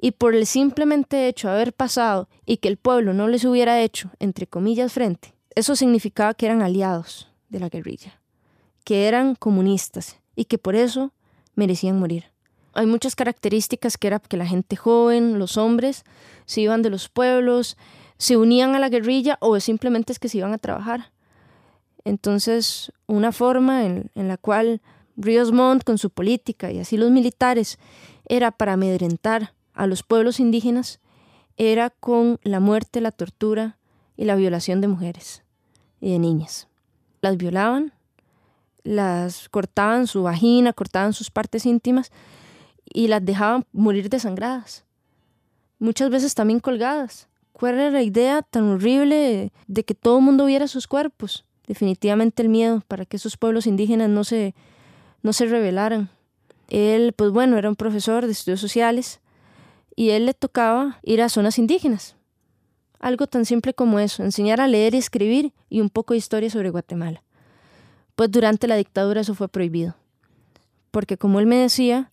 Y 0.00 0.10
por 0.10 0.34
el 0.34 0.46
simplemente 0.46 1.28
hecho 1.28 1.46
de 1.46 1.54
haber 1.54 1.72
pasado 1.72 2.28
y 2.44 2.56
que 2.56 2.68
el 2.68 2.76
pueblo 2.78 3.14
no 3.14 3.28
les 3.28 3.44
hubiera 3.44 3.80
hecho, 3.80 4.10
entre 4.18 4.48
comillas, 4.48 4.92
frente, 4.92 5.32
eso 5.54 5.76
significaba 5.76 6.34
que 6.34 6.46
eran 6.46 6.62
aliados 6.62 7.30
de 7.48 7.60
la 7.60 7.68
guerrilla, 7.68 8.20
que 8.84 9.06
eran 9.06 9.36
comunistas 9.36 10.18
y 10.34 10.46
que 10.46 10.58
por 10.58 10.74
eso 10.74 11.12
merecían 11.54 11.98
morir 11.98 12.35
hay 12.76 12.86
muchas 12.86 13.16
características 13.16 13.96
que 13.96 14.06
era 14.06 14.18
que 14.20 14.36
la 14.36 14.46
gente 14.46 14.76
joven, 14.76 15.38
los 15.38 15.56
hombres, 15.56 16.04
se 16.44 16.60
iban 16.60 16.82
de 16.82 16.90
los 16.90 17.08
pueblos, 17.08 17.76
se 18.18 18.36
unían 18.36 18.74
a 18.74 18.78
la 18.78 18.88
guerrilla 18.88 19.38
o 19.40 19.58
simplemente 19.60 20.12
es 20.12 20.18
que 20.18 20.28
se 20.28 20.38
iban 20.38 20.52
a 20.52 20.58
trabajar. 20.58 21.10
Entonces, 22.04 22.92
una 23.06 23.32
forma 23.32 23.84
en, 23.84 24.10
la 24.14 24.36
cual 24.36 24.80
Ríos 25.16 25.52
Montt 25.52 25.84
con 25.84 25.98
su 25.98 26.10
política 26.10 26.70
y 26.70 26.78
así 26.78 26.96
los 26.96 27.10
militares 27.10 27.78
era 28.28 28.52
para 28.52 28.74
amedrentar 28.74 29.54
a 29.74 29.86
los 29.86 30.02
pueblos 30.02 30.38
indígenas 30.38 31.00
era 31.56 31.90
con 31.90 32.38
la 32.42 32.60
muerte, 32.60 33.00
la 33.00 33.10
tortura 33.10 33.78
y 34.16 34.26
la 34.26 34.36
violación 34.36 34.80
de 34.80 34.88
mujeres 34.88 35.42
y 36.00 36.12
de 36.12 36.18
niñas. 36.18 36.68
Las 37.22 37.38
violaban, 37.38 37.92
las 38.82 39.48
cortaban 39.48 40.06
su 40.06 40.22
vagina, 40.22 40.74
cortaban 40.74 41.14
sus 41.14 41.30
partes 41.30 41.64
íntimas 41.64 42.12
y 42.92 43.08
las 43.08 43.24
dejaban 43.24 43.64
morir 43.72 44.08
desangradas. 44.08 44.84
Muchas 45.78 46.10
veces 46.10 46.34
también 46.34 46.60
colgadas. 46.60 47.28
¿Cuál 47.52 47.74
era 47.74 47.90
la 47.90 48.02
idea 48.02 48.42
tan 48.42 48.64
horrible 48.64 49.52
de 49.66 49.84
que 49.84 49.94
todo 49.94 50.18
el 50.18 50.24
mundo 50.24 50.46
viera 50.46 50.68
sus 50.68 50.86
cuerpos? 50.86 51.46
definitivamente 51.66 52.42
el 52.42 52.48
miedo 52.48 52.82
para 52.86 53.04
que 53.04 53.16
esos 53.16 53.36
pueblos 53.36 53.66
indígenas 53.66 54.08
no 54.08 54.24
se, 54.24 54.54
no 55.22 55.32
se 55.32 55.46
rebelaran. 55.46 56.10
Él, 56.68 57.12
pues 57.14 57.30
bueno, 57.30 57.58
era 57.58 57.68
un 57.68 57.76
profesor 57.76 58.26
de 58.26 58.32
estudios 58.32 58.60
sociales 58.60 59.20
y 59.94 60.10
él 60.10 60.26
le 60.26 60.34
tocaba 60.34 60.98
ir 61.02 61.22
a 61.22 61.28
zonas 61.28 61.58
indígenas. 61.58 62.16
Algo 62.98 63.26
tan 63.26 63.44
simple 63.44 63.74
como 63.74 63.98
eso, 63.98 64.22
enseñar 64.22 64.60
a 64.60 64.68
leer 64.68 64.94
y 64.94 64.98
escribir 64.98 65.52
y 65.68 65.80
un 65.80 65.90
poco 65.90 66.14
de 66.14 66.18
historia 66.18 66.50
sobre 66.50 66.70
Guatemala. 66.70 67.22
Pues 68.14 68.30
durante 68.30 68.66
la 68.66 68.76
dictadura 68.76 69.20
eso 69.20 69.34
fue 69.34 69.48
prohibido. 69.48 69.94
Porque 70.90 71.18
como 71.18 71.38
él 71.40 71.46
me 71.46 71.56
decía, 71.56 72.10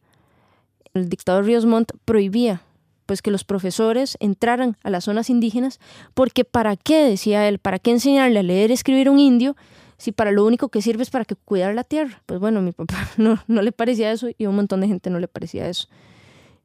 el 0.94 1.10
dictador 1.10 1.46
Ríos 1.46 1.66
Montt 1.66 1.92
prohibía 2.06 2.62
pues 3.06 3.22
que 3.22 3.32
los 3.32 3.44
profesores 3.44 4.18
entraran 4.20 4.78
a 4.84 4.90
las 4.90 5.06
zonas 5.06 5.30
indígenas, 5.30 5.80
porque 6.14 6.46
¿para 6.46 6.76
qué? 6.76 7.04
decía 7.04 7.48
él, 7.48 7.60
¿para 7.60 7.80
qué 7.80 7.92
enseñarle 7.92 8.40
a 8.40 8.44
leer 8.44 8.70
y 8.70 8.74
escribir 8.74 9.08
a 9.08 9.12
un 9.12 9.20
indio 9.20 9.56
si 9.98 10.12
para 10.12 10.32
lo 10.32 10.46
único 10.46 10.70
que 10.70 10.82
sirve 10.82 11.04
es 11.04 11.10
para 11.10 11.26
que 11.26 11.36
cuidar 11.36 11.76
la 11.76 11.84
tierra? 11.84 12.22
Pues 12.26 12.40
bueno, 12.40 12.62
mi 12.62 12.72
papá 12.72 13.10
no, 13.18 13.44
no 13.48 13.62
le 13.62 13.72
parecía 13.72 14.12
eso 14.12 14.30
y 14.38 14.46
un 14.46 14.56
montón 14.56 14.82
de 14.82 14.88
gente 14.88 15.10
no 15.10 15.20
le 15.20 15.28
parecía 15.28 15.68
eso. 15.68 15.88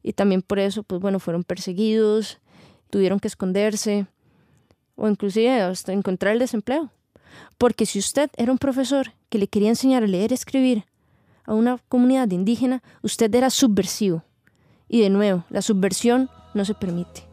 Y 0.01 0.13
también 0.13 0.41
por 0.41 0.59
eso, 0.59 0.83
pues 0.83 1.01
bueno, 1.01 1.19
fueron 1.19 1.43
perseguidos, 1.43 2.39
tuvieron 2.89 3.19
que 3.19 3.27
esconderse 3.27 4.07
o 4.95 5.07
inclusive 5.07 5.61
hasta 5.61 5.91
encontrar 5.91 6.33
el 6.33 6.39
desempleo. 6.39 6.89
Porque 7.57 7.85
si 7.85 7.99
usted 7.99 8.29
era 8.37 8.51
un 8.51 8.57
profesor 8.57 9.13
que 9.29 9.37
le 9.37 9.47
quería 9.47 9.69
enseñar 9.69 10.03
a 10.03 10.07
leer 10.07 10.31
y 10.31 10.35
escribir 10.35 10.85
a 11.49 11.55
una 11.55 11.79
comunidad 11.89 12.29
indígena, 12.29 12.83
usted 13.01 13.33
era 13.33 13.49
subversivo. 13.49 14.23
Y 14.87 15.01
de 15.01 15.09
nuevo, 15.09 15.45
la 15.49 15.63
subversión 15.63 16.29
no 16.53 16.63
se 16.63 16.75
permite. 16.75 17.28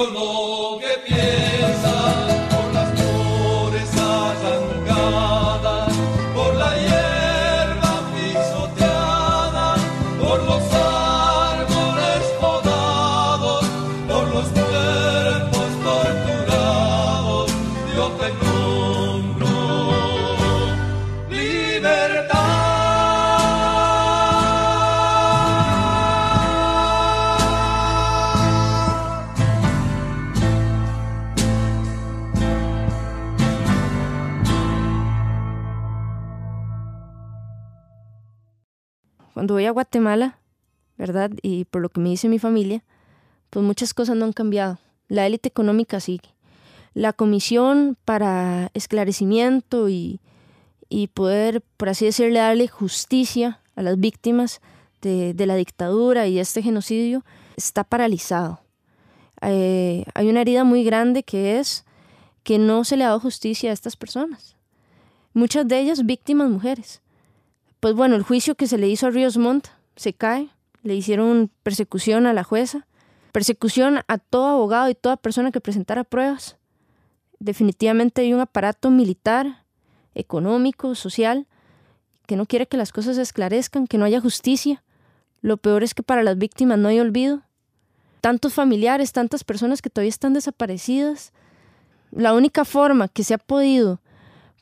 Cuando 0.00 0.18
voy 0.18 0.29
Guatemala, 39.90 40.38
¿verdad? 40.96 41.32
Y 41.42 41.64
por 41.64 41.82
lo 41.82 41.88
que 41.88 41.98
me 41.98 42.10
dice 42.10 42.28
mi 42.28 42.38
familia, 42.38 42.84
pues 43.50 43.66
muchas 43.66 43.92
cosas 43.92 44.16
no 44.16 44.24
han 44.24 44.32
cambiado. 44.32 44.78
La 45.08 45.26
élite 45.26 45.48
económica 45.48 45.98
sigue. 45.98 46.28
La 46.94 47.12
comisión 47.12 47.96
para 48.04 48.70
esclarecimiento 48.74 49.88
y, 49.88 50.20
poder, 51.12 51.64
por 51.76 51.88
así 51.88 52.04
decirle, 52.04 52.38
darle 52.38 52.68
justicia 52.68 53.58
a 53.74 53.82
las 53.82 53.98
víctimas 53.98 54.60
de, 55.02 55.34
la 55.44 55.56
dictadura 55.56 56.28
y 56.28 56.38
este 56.38 56.62
genocidio 56.62 57.24
está 57.56 57.82
paralizado. 57.82 58.60
Eh, 59.42 60.04
hay 60.14 60.28
una 60.28 60.42
herida 60.42 60.62
muy 60.62 60.84
grande 60.84 61.24
que 61.24 61.58
es 61.58 61.84
que 62.44 62.60
no 62.60 62.84
se 62.84 62.96
le 62.96 63.02
ha 63.02 63.08
dado 63.08 63.18
justicia 63.18 63.70
a 63.70 63.74
estas 63.74 63.96
personas. 63.96 64.54
Muchas 65.32 65.66
de 65.66 65.80
ellas 65.80 66.06
víctimas 66.06 66.48
mujeres. 66.48 67.02
Pues 67.80 67.96
bueno, 67.96 68.14
el 68.14 68.22
juicio 68.22 68.54
que 68.54 68.68
se 68.68 68.78
le 68.78 68.88
hizo 68.88 69.08
a 69.08 69.10
Ríos 69.10 69.36
Montt 69.36 69.66
se 70.00 70.14
cae, 70.14 70.48
le 70.82 70.94
hicieron 70.94 71.50
persecución 71.62 72.26
a 72.26 72.32
la 72.32 72.42
jueza, 72.42 72.86
persecución 73.32 74.00
a 74.08 74.16
todo 74.16 74.46
abogado 74.46 74.88
y 74.88 74.94
toda 74.94 75.18
persona 75.18 75.52
que 75.52 75.60
presentara 75.60 76.04
pruebas. 76.04 76.56
Definitivamente 77.38 78.22
hay 78.22 78.32
un 78.32 78.40
aparato 78.40 78.88
militar, 78.88 79.66
económico, 80.14 80.94
social, 80.94 81.46
que 82.26 82.36
no 82.36 82.46
quiere 82.46 82.66
que 82.66 82.78
las 82.78 82.92
cosas 82.92 83.16
se 83.16 83.22
esclarezcan, 83.22 83.86
que 83.86 83.98
no 83.98 84.06
haya 84.06 84.22
justicia. 84.22 84.82
Lo 85.42 85.58
peor 85.58 85.82
es 85.82 85.92
que 85.92 86.02
para 86.02 86.22
las 86.22 86.38
víctimas 86.38 86.78
no 86.78 86.88
hay 86.88 86.98
olvido. 86.98 87.42
Tantos 88.22 88.54
familiares, 88.54 89.12
tantas 89.12 89.44
personas 89.44 89.82
que 89.82 89.90
todavía 89.90 90.08
están 90.08 90.32
desaparecidas. 90.32 91.34
La 92.10 92.32
única 92.32 92.64
forma 92.64 93.08
que 93.08 93.22
se 93.22 93.34
ha 93.34 93.38
podido 93.38 94.00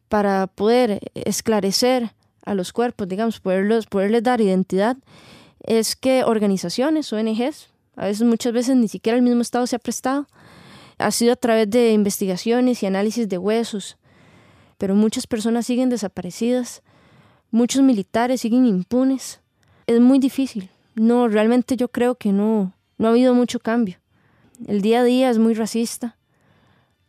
para 0.09 0.49
poder 0.49 1.13
esclarecer 1.15 2.13
a 2.49 2.55
los 2.55 2.73
cuerpos, 2.73 3.07
digamos, 3.07 3.41
poderlos, 3.41 3.87
poderles 3.87 4.23
dar 4.23 4.41
identidad, 4.41 4.97
es 5.63 5.97
que 5.97 6.25
organizaciones, 6.25 7.13
ONGs, 7.13 7.69
a 7.95 8.07
veces 8.07 8.27
muchas 8.27 8.55
veces 8.55 8.75
ni 8.77 8.89
siquiera 8.89 9.19
el 9.19 9.23
mismo 9.23 9.43
Estado 9.43 9.67
se 9.67 9.77
ha 9.77 9.79
prestado, 9.79 10.27
ha 10.97 11.11
sido 11.11 11.35
a 11.35 11.37
través 11.37 11.69
de 11.69 11.93
investigaciones 11.93 12.83
y 12.83 12.87
análisis 12.87 13.29
de 13.29 13.37
huesos, 13.37 13.99
pero 14.79 14.95
muchas 14.95 15.27
personas 15.27 15.67
siguen 15.67 15.91
desaparecidas, 15.91 16.83
muchos 17.51 17.83
militares 17.83 18.41
siguen 18.41 18.65
impunes. 18.65 19.41
Es 19.87 20.01
muy 20.01 20.19
difícil. 20.19 20.71
No, 20.95 21.29
realmente 21.29 21.77
yo 21.77 21.89
creo 21.89 22.15
que 22.15 22.33
no, 22.33 22.73
no 22.97 23.09
ha 23.09 23.11
habido 23.11 23.35
mucho 23.35 23.61
cambio. 23.61 23.99
El 24.67 24.81
día 24.81 25.01
a 25.01 25.05
día 25.05 25.29
es 25.29 25.39
muy 25.39 25.53
racista. 25.53 26.17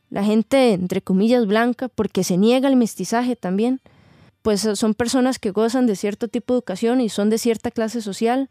La 0.10 0.26
gente, 0.26 0.74
entre 0.74 1.02
comillas, 1.02 1.46
blanca, 1.46 1.88
porque 1.88 2.26
se 2.26 2.36
niega 2.36 2.68
el 2.68 2.76
mestizaje 2.76 3.38
también, 3.38 3.80
pues 4.42 4.62
son 4.74 4.94
personas 4.94 5.40
que 5.40 5.52
gozan 5.52 5.86
de 5.86 5.96
cierto 5.96 6.28
tipo 6.28 6.54
de 6.54 6.60
educación 6.60 7.02
y 7.02 7.10
son 7.10 7.30
de 7.30 7.38
cierta 7.38 7.72
clase 7.72 8.02
social, 8.02 8.50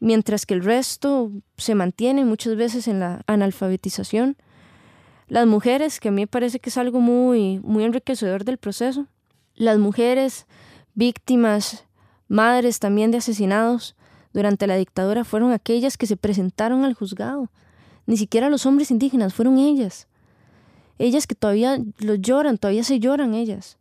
mientras 0.00 0.46
que 0.46 0.54
el 0.54 0.62
resto 0.62 1.30
se 1.56 1.74
mantiene 1.74 2.24
muchas 2.24 2.56
veces 2.56 2.88
en 2.88 3.00
la 3.00 3.22
analfabetización. 3.26 4.36
Las 5.28 5.46
mujeres, 5.46 6.00
que 6.00 6.08
a 6.08 6.12
mí 6.12 6.22
me 6.22 6.26
parece 6.26 6.60
que 6.60 6.68
es 6.68 6.76
algo 6.76 7.00
muy, 7.00 7.60
muy 7.60 7.84
enriquecedor 7.84 8.44
del 8.44 8.58
proceso, 8.58 9.06
las 9.54 9.78
mujeres 9.78 10.46
víctimas, 10.94 11.84
madres 12.28 12.78
también 12.78 13.10
de 13.10 13.18
asesinados 13.18 13.94
durante 14.32 14.66
la 14.66 14.76
dictadura 14.76 15.24
fueron 15.24 15.52
aquellas 15.52 15.96
que 15.96 16.06
se 16.06 16.16
presentaron 16.16 16.84
al 16.84 16.94
juzgado. 16.94 17.50
Ni 18.06 18.16
siquiera 18.16 18.50
los 18.50 18.66
hombres 18.66 18.90
indígenas, 18.90 19.32
fueron 19.32 19.58
ellas. 19.58 20.08
Ellas 20.98 21.26
que 21.26 21.34
todavía 21.34 21.78
los 21.98 22.20
lloran, 22.20 22.58
todavía 22.58 22.84
se 22.84 22.98
lloran 22.98 23.32
ellas. 23.34 23.78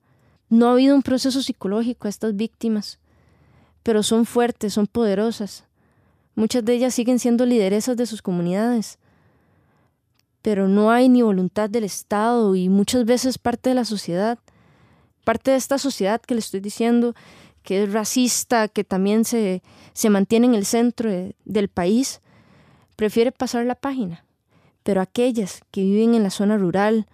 No 0.54 0.68
ha 0.68 0.74
habido 0.74 0.96
un 0.96 1.02
proceso 1.02 1.42
psicológico 1.42 2.06
a 2.06 2.12
estas 2.12 2.36
víctimas, 2.36 3.00
pero 3.82 4.04
son 4.04 4.24
fuertes, 4.24 4.76
son 4.76 4.86
poderosas. 4.86 5.64
Muchas 6.36 6.64
de 6.64 6.76
ellas 6.76 6.94
siguen 6.94 7.18
siendo 7.18 7.48
lideresas 7.48 7.98
de 7.98 8.06
sus 8.06 8.22
comunidades, 8.22 9.00
pero 10.44 10.68
no 10.68 10.92
hay 10.92 11.10
ni 11.10 11.24
voluntad 11.24 11.72
del 11.72 11.86
Estado 11.86 12.56
y 12.56 12.70
muchas 12.70 13.04
veces 13.04 13.40
parte 13.40 13.70
de 13.70 13.74
la 13.74 13.84
sociedad, 13.84 14.38
parte 15.24 15.50
de 15.50 15.58
esta 15.58 15.80
sociedad 15.80 16.22
que 16.22 16.36
le 16.36 16.42
estoy 16.42 16.60
diciendo, 16.60 17.16
que 17.64 17.82
es 17.82 17.92
racista, 17.92 18.68
que 18.68 18.84
también 18.84 19.26
se, 19.26 19.64
se 19.94 20.12
mantiene 20.12 20.46
en 20.46 20.54
el 20.54 20.68
centro 20.68 21.10
del 21.46 21.68
país, 21.68 22.22
prefiere 22.96 23.32
pasar 23.32 23.66
la 23.66 23.74
página. 23.74 24.24
Pero 24.84 25.02
aquellas 25.02 25.62
que 25.72 25.82
viven 25.82 26.14
en 26.14 26.22
la 26.22 26.30
zona 26.30 26.60
rural, 26.60 27.08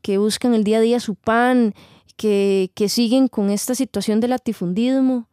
que 0.00 0.16
buscan 0.16 0.54
el 0.54 0.64
día 0.64 0.78
a 0.78 0.80
día 0.80 1.00
su 1.00 1.16
pan 1.16 1.74
que, 2.16 2.70
siguen 2.88 3.28
con 3.28 3.50
esta 3.50 3.74
situación 3.74 4.20
del 4.20 4.30
latifundismo, 4.30 5.28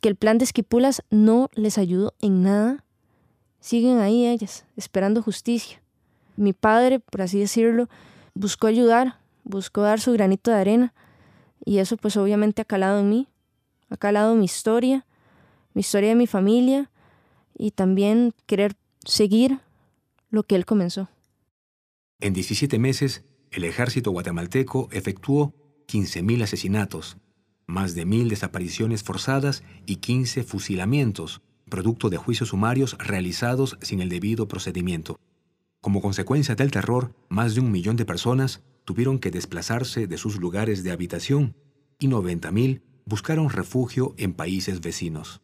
que 0.00 0.08
el 0.08 0.16
plan 0.16 0.38
de 0.38 0.44
Esquipulas 0.44 1.02
no 1.10 1.48
les 1.54 1.78
ayudó 1.78 2.14
en 2.20 2.42
nada, 2.42 2.84
siguen 3.60 3.98
ahí 3.98 4.26
ellas, 4.26 4.64
esperando 4.76 5.22
justicia. 5.22 5.80
Mi 6.36 6.52
padre, 6.52 6.98
por 6.98 7.22
así 7.22 7.38
decirlo, 7.38 7.88
buscó 8.34 8.66
ayudar, 8.66 9.18
buscó 9.44 9.82
dar 9.82 10.00
su 10.00 10.12
granito 10.12 10.50
de 10.50 10.56
arena, 10.56 10.94
y 11.64 11.78
eso 11.78 11.96
pues 11.96 12.16
obviamente 12.16 12.62
ha 12.62 12.64
calado 12.64 13.00
en 13.00 13.08
mí, 13.08 13.28
ha 13.90 13.96
calado 13.96 14.34
mi 14.34 14.46
historia, 14.46 15.06
mi 15.74 15.80
historia 15.80 16.10
de 16.10 16.16
mi 16.16 16.26
familia, 16.26 16.90
y 17.56 17.70
también 17.70 18.34
querer 18.46 18.74
seguir 19.04 19.60
lo 20.30 20.42
que 20.42 20.56
él 20.56 20.64
comenzó. 20.64 21.08
En 22.18 22.32
17 22.32 22.78
meses, 22.78 23.24
el 23.50 23.64
ejército 23.64 24.10
guatemalteco 24.10 24.88
efectuó 24.92 25.54
15.000 25.86 26.42
asesinatos, 26.42 27.16
más 27.66 27.94
de 27.94 28.04
mil 28.04 28.28
desapariciones 28.28 29.02
forzadas 29.02 29.62
y 29.86 29.96
15 29.96 30.44
fusilamientos, 30.44 31.42
producto 31.68 32.10
de 32.10 32.18
juicios 32.18 32.50
sumarios 32.50 32.96
realizados 32.98 33.78
sin 33.80 34.00
el 34.00 34.08
debido 34.08 34.48
procedimiento. 34.48 35.18
Como 35.80 36.00
consecuencia 36.00 36.54
del 36.54 36.70
terror, 36.70 37.14
más 37.28 37.54
de 37.54 37.60
un 37.60 37.72
millón 37.72 37.96
de 37.96 38.04
personas 38.04 38.62
tuvieron 38.84 39.18
que 39.18 39.30
desplazarse 39.30 40.06
de 40.06 40.18
sus 40.18 40.38
lugares 40.38 40.82
de 40.82 40.90
habitación 40.90 41.56
y 41.98 42.08
90.000 42.08 42.82
buscaron 43.04 43.50
refugio 43.50 44.14
en 44.16 44.34
países 44.34 44.80
vecinos. 44.80 45.40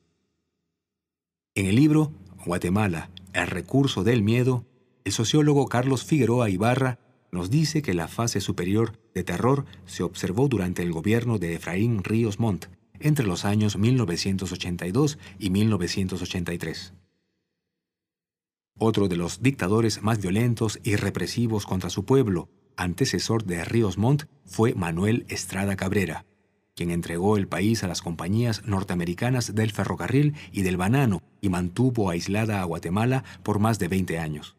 En 1.54 1.66
el 1.66 1.76
libro 1.76 2.12
Guatemala, 2.44 3.10
el 3.32 3.46
recurso 3.46 4.04
del 4.04 4.22
miedo, 4.22 4.64
el 5.04 5.12
sociólogo 5.12 5.66
Carlos 5.68 6.04
Figueroa 6.04 6.50
Ibarra 6.50 6.98
nos 7.30 7.50
dice 7.50 7.82
que 7.82 7.94
la 7.94 8.08
fase 8.08 8.40
superior 8.40 8.98
de 9.14 9.24
terror 9.24 9.64
se 9.86 10.02
observó 10.02 10.48
durante 10.48 10.82
el 10.82 10.92
gobierno 10.92 11.38
de 11.38 11.54
Efraín 11.54 12.02
Ríos 12.04 12.38
Montt 12.38 12.66
entre 13.00 13.26
los 13.26 13.44
años 13.44 13.76
1982 13.76 15.18
y 15.38 15.50
1983. 15.50 16.94
Otro 18.78 19.08
de 19.08 19.16
los 19.16 19.42
dictadores 19.42 20.02
más 20.02 20.20
violentos 20.20 20.78
y 20.82 20.96
represivos 20.96 21.66
contra 21.66 21.90
su 21.90 22.04
pueblo, 22.04 22.48
antecesor 22.76 23.44
de 23.44 23.64
Ríos 23.64 23.98
Montt, 23.98 24.24
fue 24.44 24.74
Manuel 24.74 25.26
Estrada 25.28 25.74
Cabrera, 25.76 26.24
quien 26.76 26.92
entregó 26.92 27.36
el 27.36 27.48
país 27.48 27.82
a 27.82 27.88
las 27.88 28.02
compañías 28.02 28.64
norteamericanas 28.64 29.54
del 29.56 29.72
ferrocarril 29.72 30.34
y 30.52 30.62
del 30.62 30.76
banano 30.76 31.22
y 31.40 31.48
mantuvo 31.48 32.08
aislada 32.08 32.60
a 32.60 32.64
Guatemala 32.64 33.24
por 33.42 33.58
más 33.58 33.80
de 33.80 33.88
20 33.88 34.18
años. 34.20 34.56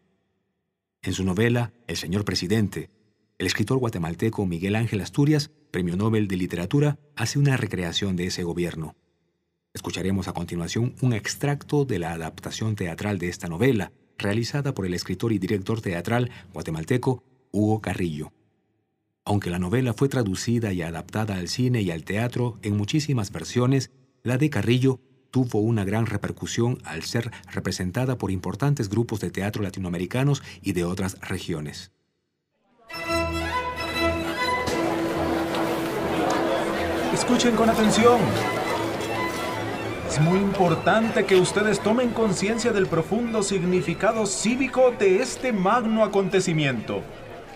En 1.01 1.13
su 1.13 1.23
novela 1.23 1.71
El 1.87 1.95
señor 1.95 2.25
presidente, 2.25 2.89
el 3.37 3.47
escritor 3.47 3.77
guatemalteco 3.77 4.45
Miguel 4.45 4.75
Ángel 4.75 4.99
Asturias, 4.99 5.49
Premio 5.71 5.95
Nobel 5.95 6.27
de 6.27 6.35
Literatura, 6.35 6.99
hace 7.15 7.39
una 7.39 7.55
recreación 7.55 8.17
de 8.17 8.27
ese 8.27 8.43
gobierno. 8.43 8.97
Escucharemos 9.73 10.27
a 10.27 10.33
continuación 10.33 10.95
un 11.01 11.13
extracto 11.13 11.85
de 11.85 11.99
la 11.99 12.11
adaptación 12.11 12.75
teatral 12.75 13.17
de 13.17 13.29
esta 13.29 13.47
novela, 13.47 13.93
realizada 14.17 14.73
por 14.73 14.85
el 14.85 14.93
escritor 14.93 15.31
y 15.31 15.39
director 15.39 15.79
teatral 15.79 16.31
guatemalteco 16.51 17.23
Hugo 17.51 17.79
Carrillo. 17.79 18.33
Aunque 19.23 19.49
la 19.49 19.59
novela 19.59 19.93
fue 19.93 20.09
traducida 20.09 20.73
y 20.73 20.81
adaptada 20.81 21.35
al 21.35 21.47
cine 21.47 21.81
y 21.81 21.91
al 21.91 22.03
teatro 22.03 22.59
en 22.61 22.75
muchísimas 22.75 23.31
versiones, 23.31 23.89
la 24.21 24.37
de 24.37 24.49
Carrillo 24.49 24.99
tuvo 25.31 25.59
una 25.59 25.83
gran 25.83 26.05
repercusión 26.05 26.77
al 26.83 27.03
ser 27.03 27.31
representada 27.51 28.17
por 28.17 28.31
importantes 28.31 28.89
grupos 28.89 29.19
de 29.19 29.31
teatro 29.31 29.63
latinoamericanos 29.63 30.43
y 30.61 30.73
de 30.73 30.83
otras 30.83 31.19
regiones. 31.21 31.91
Escuchen 37.13 37.55
con 37.55 37.69
atención. 37.69 38.19
Es 40.07 40.19
muy 40.21 40.39
importante 40.39 41.25
que 41.25 41.35
ustedes 41.35 41.79
tomen 41.79 42.09
conciencia 42.09 42.71
del 42.71 42.87
profundo 42.87 43.43
significado 43.43 44.25
cívico 44.25 44.91
de 44.97 45.21
este 45.21 45.53
magno 45.53 46.03
acontecimiento. 46.03 47.03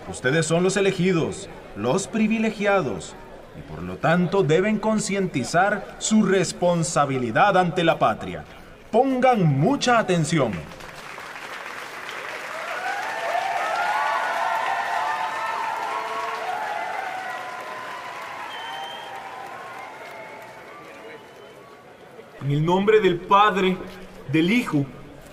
Ustedes 0.10 0.46
son 0.46 0.64
los 0.64 0.78
elegidos, 0.78 1.50
los 1.76 2.08
privilegiados, 2.08 3.16
y 3.58 3.62
por 3.62 3.82
lo 3.84 3.98
tanto 3.98 4.44
deben 4.44 4.80
concientizar 4.80 5.96
su 6.00 6.24
responsabilidad 6.24 7.58
ante 7.58 7.84
la 7.84 8.00
patria. 8.00 8.44
Pongan 8.92 9.44
mucha 9.60 10.00
atención. 10.00 10.52
En 22.44 22.52
el 22.52 22.66
nombre 22.66 23.00
del 23.00 23.22
Padre, 23.22 23.78
del 24.32 24.52
Hijo 24.52 24.86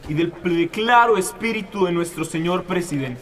y 0.08 0.14
del 0.14 0.32
claro 0.70 1.16
Espíritu 1.16 1.84
de 1.84 1.92
nuestro 1.92 2.24
Señor 2.24 2.64
Presidente, 2.64 3.20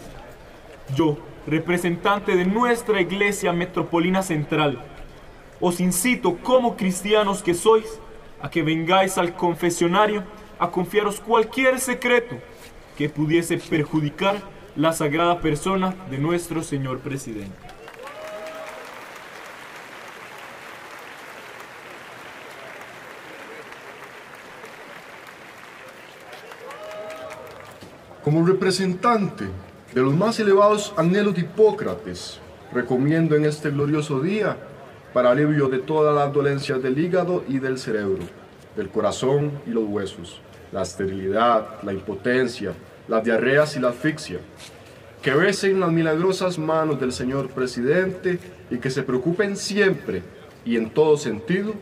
yo, 0.94 1.16
representante 1.48 2.36
de 2.36 2.44
nuestra 2.44 3.00
Iglesia 3.00 3.52
Metropolina 3.52 4.22
Central, 4.22 4.84
os 5.60 5.80
incito 5.80 6.36
como 6.36 6.76
cristianos 6.76 7.42
que 7.42 7.54
sois 7.54 8.00
a 8.40 8.50
que 8.50 8.62
vengáis 8.62 9.18
al 9.18 9.34
confesionario 9.34 10.22
a 10.58 10.70
confiaros 10.70 11.20
cualquier 11.20 11.80
secreto 11.80 12.36
que 12.96 13.08
pudiese 13.08 13.56
perjudicar 13.56 14.42
la 14.76 14.92
sagrada 14.92 15.40
persona 15.40 15.94
de 16.10 16.18
nuestro 16.18 16.62
señor 16.62 17.00
presidente. 17.00 17.56
Como 28.22 28.46
representante 28.46 29.48
de 29.94 30.02
los 30.02 30.14
más 30.14 30.38
elevados 30.38 30.92
anhelos 30.96 31.34
de 31.34 31.40
Hipócrates, 31.42 32.38
recomiendo 32.72 33.34
en 33.34 33.46
este 33.46 33.70
glorioso 33.70 34.20
día, 34.20 34.56
para 35.14 35.30
alivio 35.30 35.68
de 35.68 35.78
todas 35.78 36.14
las 36.14 36.32
dolencias 36.32 36.82
del 36.82 36.98
hígado 36.98 37.42
y 37.48 37.58
del 37.58 37.78
cerebro, 37.78 38.22
del 38.76 38.90
corazón 38.90 39.50
y 39.66 39.70
los 39.70 39.84
huesos, 39.84 40.40
la 40.72 40.82
esterilidad, 40.82 41.82
la 41.82 41.94
impotencia, 41.94 42.74
las 43.08 43.24
diarreas 43.24 43.76
y 43.76 43.80
la 43.80 43.88
asfixia, 43.88 44.40
que 45.22 45.32
besen 45.32 45.80
las 45.80 45.90
milagrosas 45.90 46.58
manos 46.58 47.00
del 47.00 47.12
señor 47.12 47.48
presidente 47.48 48.38
y 48.70 48.78
que 48.78 48.90
se 48.90 49.02
preocupen 49.02 49.56
siempre 49.56 50.22
y 50.66 50.76
en 50.76 50.90
todo 50.90 51.16
sentido 51.16 51.72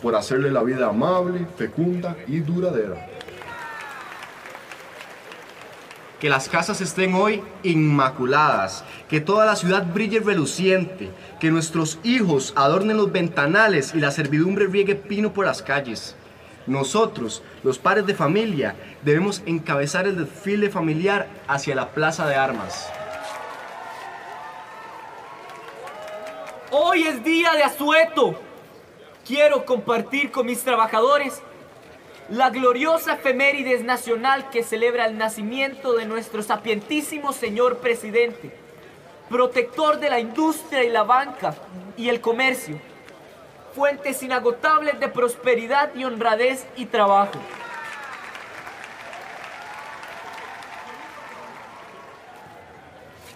por 0.00 0.16
hacerle 0.16 0.50
la 0.50 0.62
vida 0.62 0.88
amable, 0.88 1.46
fecunda 1.56 2.16
y 2.26 2.40
duradera 2.40 3.08
que 6.22 6.28
las 6.28 6.48
casas 6.48 6.80
estén 6.80 7.14
hoy 7.14 7.42
inmaculadas, 7.64 8.84
que 9.08 9.20
toda 9.20 9.44
la 9.44 9.56
ciudad 9.56 9.84
brille 9.92 10.20
reluciente, 10.20 11.10
que 11.40 11.50
nuestros 11.50 11.98
hijos 12.04 12.52
adornen 12.54 12.96
los 12.96 13.10
ventanales 13.10 13.92
y 13.92 13.98
la 13.98 14.12
servidumbre 14.12 14.68
riegue 14.68 14.94
pino 14.94 15.32
por 15.32 15.46
las 15.46 15.62
calles. 15.62 16.14
Nosotros, 16.68 17.42
los 17.64 17.80
padres 17.80 18.06
de 18.06 18.14
familia, 18.14 18.76
debemos 19.02 19.42
encabezar 19.46 20.06
el 20.06 20.16
desfile 20.16 20.70
familiar 20.70 21.26
hacia 21.48 21.74
la 21.74 21.88
plaza 21.88 22.24
de 22.28 22.36
armas. 22.36 22.88
Hoy 26.70 27.02
es 27.02 27.24
día 27.24 27.50
de 27.54 27.64
asueto. 27.64 28.38
Quiero 29.26 29.64
compartir 29.64 30.30
con 30.30 30.46
mis 30.46 30.62
trabajadores 30.62 31.42
la 32.32 32.48
gloriosa 32.48 33.12
efemérides 33.12 33.84
nacional 33.84 34.48
que 34.48 34.62
celebra 34.62 35.04
el 35.04 35.18
nacimiento 35.18 35.92
de 35.92 36.06
nuestro 36.06 36.42
sapientísimo 36.42 37.30
señor 37.34 37.76
presidente, 37.76 38.56
protector 39.28 40.00
de 40.00 40.08
la 40.08 40.18
industria 40.18 40.82
y 40.82 40.88
la 40.88 41.02
banca 41.02 41.54
y 41.94 42.08
el 42.08 42.22
comercio, 42.22 42.78
fuentes 43.74 44.22
inagotables 44.22 44.98
de 44.98 45.08
prosperidad 45.08 45.94
y 45.94 46.04
honradez 46.04 46.66
y 46.74 46.86
trabajo. 46.86 47.38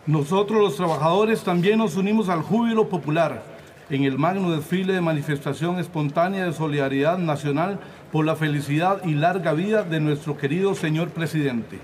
Nosotros 0.06 0.58
los 0.58 0.76
trabajadores 0.76 1.42
también 1.42 1.80
nos 1.80 1.96
unimos 1.96 2.30
al 2.30 2.40
júbilo 2.40 2.88
popular 2.88 3.56
en 3.88 4.04
el 4.04 4.18
magno 4.18 4.50
desfile 4.50 4.94
de 4.94 5.00
manifestación 5.00 5.78
espontánea 5.78 6.44
de 6.44 6.52
solidaridad 6.52 7.18
nacional 7.18 7.78
por 8.12 8.24
la 8.24 8.36
felicidad 8.36 9.04
y 9.04 9.14
larga 9.14 9.52
vida 9.52 9.82
de 9.82 10.00
nuestro 10.00 10.36
querido 10.36 10.74
señor 10.74 11.10
presidente. 11.10 11.78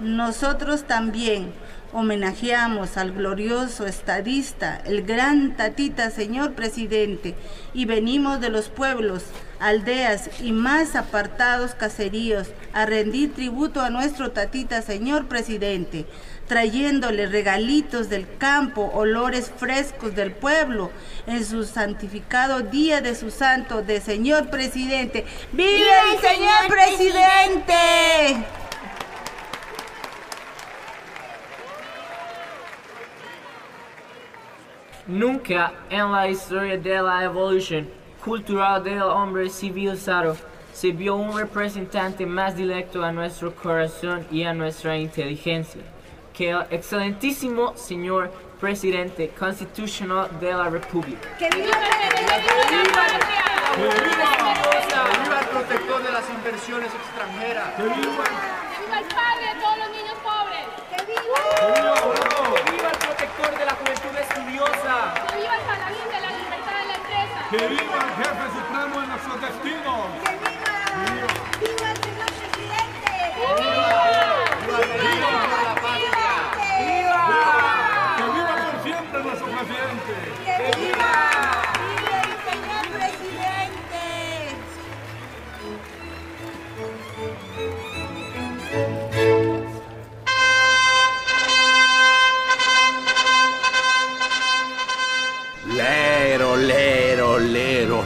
Nosotros 0.00 0.84
también 0.84 1.52
homenajeamos 1.92 2.96
al 2.96 3.12
glorioso 3.12 3.86
estadista, 3.86 4.80
el 4.86 5.02
gran 5.02 5.56
tatita 5.56 6.10
señor 6.10 6.54
presidente, 6.54 7.34
y 7.74 7.84
venimos 7.84 8.40
de 8.40 8.48
los 8.48 8.68
pueblos, 8.68 9.24
aldeas 9.58 10.30
y 10.40 10.52
más 10.52 10.96
apartados 10.96 11.74
caseríos 11.74 12.48
a 12.72 12.86
rendir 12.86 13.34
tributo 13.34 13.82
a 13.82 13.90
nuestro 13.90 14.30
tatita 14.30 14.82
señor 14.82 15.26
presidente, 15.26 16.06
trayéndole 16.50 17.26
regalitos 17.26 18.08
del 18.08 18.26
campo, 18.36 18.90
olores 18.92 19.52
frescos 19.56 20.16
del 20.16 20.32
pueblo, 20.32 20.90
en 21.28 21.44
su 21.44 21.62
santificado 21.62 22.58
día 22.62 23.00
de 23.00 23.14
su 23.14 23.30
santo 23.30 23.82
de 23.82 24.00
señor 24.00 24.50
presidente. 24.50 25.24
¡Viva 25.52 25.94
el 26.12 26.18
señor 26.18 26.66
presidente! 26.68 28.44
Nunca 35.06 35.72
en 35.88 36.10
la 36.10 36.28
historia 36.28 36.76
de 36.76 37.00
la 37.00 37.22
evolución 37.22 37.88
cultural 38.24 38.82
del 38.82 39.02
hombre 39.02 39.48
civilizado 39.50 40.36
se 40.72 40.90
vio 40.90 41.14
un 41.14 41.38
representante 41.38 42.26
más 42.26 42.56
directo 42.56 43.04
a 43.04 43.12
nuestro 43.12 43.54
corazón 43.54 44.26
y 44.32 44.42
a 44.42 44.52
nuestra 44.52 44.98
inteligencia 44.98 45.82
que 46.40 46.48
el 46.48 46.64
excelentísimo 46.70 47.76
señor 47.76 48.32
presidente 48.58 49.28
constitucional 49.38 50.40
de 50.40 50.54
la 50.54 50.70
República. 50.70 51.28
¡Que 51.38 51.50
viva 51.50 51.68
¡Que 51.68 52.24
viva 52.80 53.04
viva 55.22 55.40
el 55.40 55.48
protector 55.48 56.02
de 56.02 56.10
las 56.10 56.30
inversiones 56.30 56.88
extranjeras! 56.94 57.74
¡Que 57.76 57.82
viva! 57.82 58.24
¡Que 58.24 58.80
viva 58.80 58.98
el 59.00 59.08
padre 59.12 59.52
de 59.52 59.60
todos 59.60 59.78
los 59.80 59.90
niños 59.90 60.16
pobres! 60.24 60.64
¡Que 60.88 60.98
viva! 61.12 61.40
¡Que 61.60 62.70
viva 62.72 62.88
el 62.88 62.98
protector 63.04 63.58
de 63.58 63.64
la 63.66 63.74
juventud 63.74 64.14
estudiosa! 64.16 64.96
¡Que 65.28 65.36
viva 65.36 65.54
el 65.60 65.64
paladín 65.68 66.08
de 66.08 66.20
la 66.24 66.30
libertad 66.40 66.76
de 66.80 66.86
la 66.88 66.96
empresa! 67.04 67.38
¡Que 67.50 67.68
viva 67.68 67.96
el 68.00 68.12
jefe 68.16 68.44
supremo 68.56 68.94
de 69.02 69.06
nuestros 69.12 69.36
destinos! 69.44 70.08
¡Que 70.24 70.32
viva! 70.40 70.72
¡Viva 71.60 71.99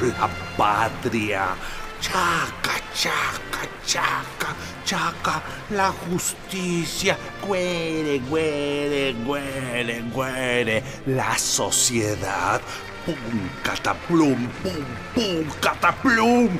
la 0.02 0.28
patria. 0.56 1.54
Chaca, 2.00 2.74
chaca, 2.92 3.62
chaca, 3.86 4.54
chaca, 4.84 5.42
la 5.70 5.90
justicia. 5.90 7.16
Güere, 7.46 8.18
güere, 8.28 9.14
güere, 9.24 10.02
güere, 10.12 10.82
la 11.06 11.38
sociedad. 11.38 12.60
Pum, 13.06 13.48
cataplum, 13.62 14.48
pum, 14.62 14.84
pum, 15.14 15.44
cataplum. 15.60 16.50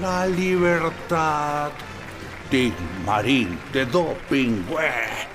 La 0.00 0.26
libertad. 0.26 1.70
Tin 2.50 2.74
marín 3.04 3.58
de 3.72 3.84
doping, 3.84 4.64
güey. 4.68 5.26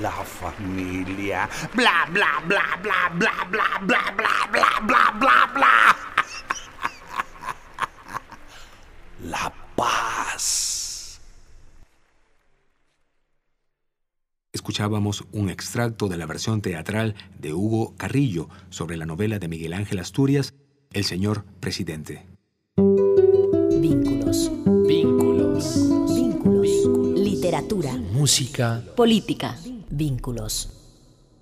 La 0.00 0.10
familia. 0.10 1.48
Bla, 1.74 2.06
bla, 2.10 2.42
bla, 2.46 2.78
bla, 2.82 3.10
bla, 3.14 3.32
bla, 3.48 3.80
bla, 3.80 4.12
bla, 4.16 4.48
bla, 4.50 4.80
bla, 4.82 5.12
bla, 5.18 5.50
bla. 5.54 6.15
La 9.24 9.50
paz. 9.76 11.20
Escuchábamos 14.52 15.24
un 15.32 15.48
extracto 15.48 16.08
de 16.08 16.18
la 16.18 16.26
versión 16.26 16.60
teatral 16.60 17.14
de 17.38 17.54
Hugo 17.54 17.94
Carrillo 17.96 18.50
sobre 18.68 18.98
la 18.98 19.06
novela 19.06 19.38
de 19.38 19.48
Miguel 19.48 19.72
Ángel 19.72 20.00
Asturias, 20.00 20.52
El 20.92 21.04
señor 21.04 21.44
presidente. 21.60 22.26
Vínculos. 23.80 24.50
Vínculos. 24.86 25.88
Vínculos. 26.14 27.18
Literatura. 27.18 27.92
Música. 28.12 28.82
Política. 28.96 29.56
Vínculos. 29.88 30.72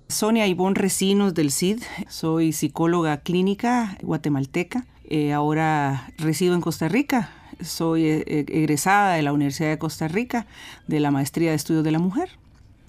Sonia 0.07 0.47
Ivonne 0.47 0.75
Recinos 0.75 1.33
del 1.33 1.51
CID, 1.51 1.81
soy 2.07 2.53
psicóloga 2.53 3.17
clínica 3.17 3.97
guatemalteca. 4.01 4.85
Eh, 5.03 5.33
ahora 5.33 6.11
resido 6.17 6.55
en 6.55 6.61
Costa 6.61 6.87
Rica. 6.87 7.31
Soy 7.61 8.05
eh, 8.05 8.45
egresada 8.47 9.15
de 9.15 9.21
la 9.21 9.33
Universidad 9.33 9.69
de 9.69 9.77
Costa 9.77 10.07
Rica 10.07 10.47
de 10.87 10.99
la 10.99 11.11
Maestría 11.11 11.51
de 11.51 11.55
Estudios 11.55 11.83
de 11.83 11.91
la 11.91 11.99
Mujer. 11.99 12.29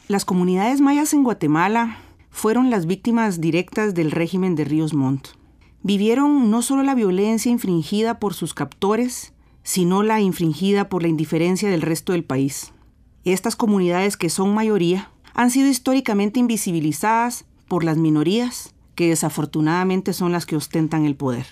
Las 0.09 0.25
comunidades 0.25 0.81
mayas 0.81 1.13
en 1.13 1.25
Guatemala 1.25 1.99
fueron 2.31 2.71
las 2.71 2.87
víctimas 2.87 3.41
directas 3.41 3.95
del 3.95 4.11
régimen 4.11 4.55
de 4.55 4.65
Ríos 4.65 4.95
Montt. 4.95 5.29
Vivieron 5.83 6.51
no 6.51 6.63
solo 6.63 6.83
la 6.83 6.95
violencia 6.95 7.51
infringida 7.51 8.19
por 8.19 8.35
sus 8.35 8.55
captores, 8.55 9.33
sino 9.63 10.03
la 10.03 10.21
infringida 10.21 10.89
por 10.89 11.03
la 11.03 11.09
indiferencia 11.09 11.71
del 11.71 11.83
resto 11.83 12.13
del 12.13 12.25
país. 12.25 12.73
Estas 13.25 13.57
comunidades, 13.57 14.17
que 14.17 14.31
son 14.31 14.55
mayoría, 14.55 15.11
han 15.35 15.51
sido 15.51 15.69
históricamente 15.69 16.39
invisibilizadas 16.39 17.45
por 17.69 17.83
las 17.83 17.97
minorías, 17.97 18.75
que 18.95 19.09
desafortunadamente 19.09 20.13
son 20.13 20.33
las 20.33 20.47
que 20.47 20.57
ostentan 20.57 21.05
el 21.05 21.17
poder. 21.17 21.47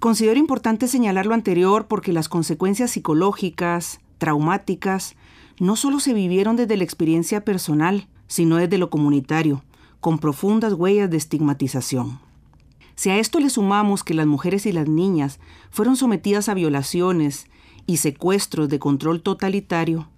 Considero 0.00 0.38
importante 0.38 0.88
señalar 0.88 1.26
lo 1.26 1.34
anterior 1.34 1.86
porque 1.86 2.14
las 2.14 2.30
consecuencias 2.30 2.90
psicológicas, 2.90 4.00
traumáticas, 4.16 5.14
no 5.58 5.76
solo 5.76 6.00
se 6.00 6.14
vivieron 6.14 6.56
desde 6.56 6.78
la 6.78 6.84
experiencia 6.84 7.44
personal, 7.44 8.08
sino 8.26 8.56
desde 8.56 8.78
lo 8.78 8.88
comunitario, 8.88 9.62
con 10.00 10.18
profundas 10.18 10.72
huellas 10.72 11.10
de 11.10 11.18
estigmatización. 11.18 12.18
Si 12.94 13.10
a 13.10 13.18
esto 13.18 13.40
le 13.40 13.50
sumamos 13.50 14.02
que 14.02 14.14
las 14.14 14.26
mujeres 14.26 14.64
y 14.64 14.72
las 14.72 14.88
niñas 14.88 15.38
fueron 15.70 15.96
sometidas 15.96 16.48
a 16.48 16.54
violaciones 16.54 17.46
y 17.86 17.98
secuestros 17.98 18.70
de 18.70 18.78
control 18.78 19.20
totalitario 19.20 20.08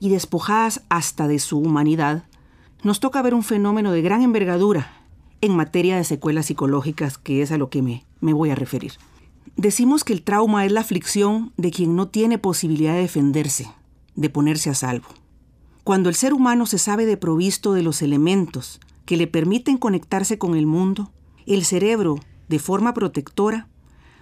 y 0.00 0.08
despojadas 0.08 0.82
hasta 0.88 1.28
de 1.28 1.38
su 1.38 1.60
humanidad, 1.60 2.24
nos 2.82 2.98
toca 2.98 3.22
ver 3.22 3.34
un 3.34 3.44
fenómeno 3.44 3.92
de 3.92 4.02
gran 4.02 4.22
envergadura 4.22 4.92
en 5.40 5.54
materia 5.54 5.96
de 5.96 6.02
secuelas 6.02 6.46
psicológicas, 6.46 7.16
que 7.16 7.42
es 7.42 7.52
a 7.52 7.58
lo 7.58 7.70
que 7.70 7.80
me, 7.80 8.04
me 8.20 8.32
voy 8.32 8.50
a 8.50 8.56
referir. 8.56 8.94
Decimos 9.60 10.04
que 10.04 10.14
el 10.14 10.22
trauma 10.22 10.64
es 10.64 10.72
la 10.72 10.80
aflicción 10.80 11.52
de 11.58 11.70
quien 11.70 11.94
no 11.94 12.08
tiene 12.08 12.38
posibilidad 12.38 12.94
de 12.94 13.02
defenderse, 13.02 13.70
de 14.14 14.30
ponerse 14.30 14.70
a 14.70 14.74
salvo. 14.74 15.08
Cuando 15.84 16.08
el 16.08 16.14
ser 16.14 16.32
humano 16.32 16.64
se 16.64 16.78
sabe 16.78 17.04
de 17.04 17.18
provisto 17.18 17.74
de 17.74 17.82
los 17.82 18.00
elementos 18.00 18.80
que 19.04 19.18
le 19.18 19.26
permiten 19.26 19.76
conectarse 19.76 20.38
con 20.38 20.56
el 20.56 20.64
mundo, 20.64 21.12
el 21.44 21.66
cerebro, 21.66 22.18
de 22.48 22.58
forma 22.58 22.94
protectora, 22.94 23.68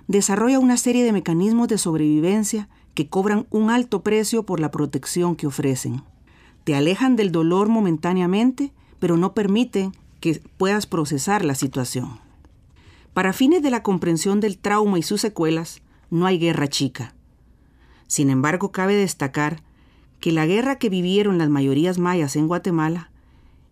desarrolla 0.09 0.59
una 0.59 0.77
serie 0.77 1.05
de 1.05 1.13
mecanismos 1.13 1.69
de 1.69 1.79
sobrevivencia 1.79 2.69
que 2.95 3.09
cobran 3.09 3.47
un 3.51 3.71
alto 3.71 4.03
precio 4.03 4.43
por 4.43 4.59
la 4.59 4.73
protección 4.73 5.37
que 5.37 5.47
ofrecen. 5.47 6.03
Te 6.65 6.75
alejan 6.75 7.15
del 7.15 7.31
dolor 7.31 7.69
momentáneamente, 7.69 8.73
pero 8.99 9.17
no 9.17 9.35
permiten 9.35 9.93
que 10.19 10.43
puedas 10.57 10.87
procesar 10.87 11.45
la 11.45 11.55
situación. 11.55 12.28
Para 13.19 13.33
fines 13.33 13.65
de 13.65 13.71
la 13.71 13.83
comprensión 13.83 14.39
del 14.39 14.59
trauma 14.59 14.97
y 14.97 15.03
sus 15.03 15.21
secuelas, 15.21 15.83
no 16.09 16.27
hay 16.27 16.39
guerra 16.39 16.69
chica. 16.69 17.17
Sin 18.07 18.31
embargo, 18.31 18.71
cabe 18.71 18.95
destacar 18.95 19.65
que 20.21 20.31
la 20.31 20.47
guerra 20.47 20.79
que 20.79 20.89
vivieron 20.89 21.37
las 21.37 21.49
mayorías 21.49 21.99
mayas 21.99 22.37
en 22.37 22.47
Guatemala 22.47 23.11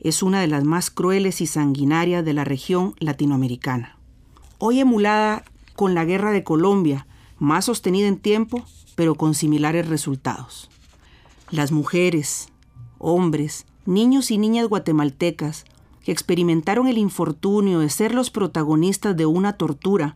es 0.00 0.24
una 0.24 0.40
de 0.40 0.48
las 0.48 0.64
más 0.64 0.90
crueles 0.90 1.40
y 1.40 1.46
sanguinarias 1.46 2.24
de 2.24 2.32
la 2.32 2.42
región 2.42 2.96
latinoamericana. 2.98 3.96
Hoy 4.58 4.80
emulada 4.80 5.44
con 5.76 5.94
la 5.94 6.04
guerra 6.04 6.32
de 6.32 6.42
Colombia, 6.42 7.06
más 7.38 7.66
sostenida 7.66 8.08
en 8.08 8.18
tiempo, 8.18 8.64
pero 8.96 9.14
con 9.14 9.32
similares 9.36 9.88
resultados. 9.88 10.68
Las 11.52 11.70
mujeres, 11.70 12.48
hombres, 12.98 13.64
niños 13.84 14.32
y 14.32 14.38
niñas 14.38 14.66
guatemaltecas 14.66 15.66
que 16.06 16.12
experimentaron 16.12 16.86
el 16.86 16.98
infortunio 16.98 17.80
de 17.80 17.90
ser 17.90 18.14
los 18.14 18.30
protagonistas 18.30 19.16
de 19.16 19.26
una 19.26 19.54
tortura 19.54 20.14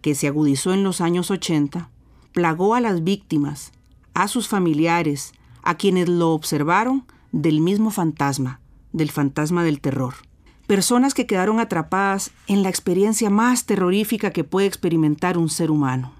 que 0.00 0.14
se 0.14 0.28
agudizó 0.28 0.72
en 0.72 0.84
los 0.84 1.00
años 1.00 1.32
80, 1.32 1.90
plagó 2.30 2.76
a 2.76 2.80
las 2.80 3.02
víctimas, 3.02 3.72
a 4.14 4.28
sus 4.28 4.46
familiares, 4.46 5.32
a 5.64 5.76
quienes 5.76 6.08
lo 6.08 6.30
observaron, 6.30 7.06
del 7.32 7.60
mismo 7.60 7.90
fantasma, 7.90 8.60
del 8.92 9.10
fantasma 9.10 9.64
del 9.64 9.80
terror. 9.80 10.14
Personas 10.68 11.12
que 11.12 11.26
quedaron 11.26 11.58
atrapadas 11.58 12.30
en 12.46 12.62
la 12.62 12.68
experiencia 12.68 13.28
más 13.28 13.66
terrorífica 13.66 14.30
que 14.30 14.44
puede 14.44 14.68
experimentar 14.68 15.38
un 15.38 15.48
ser 15.48 15.72
humano. 15.72 16.12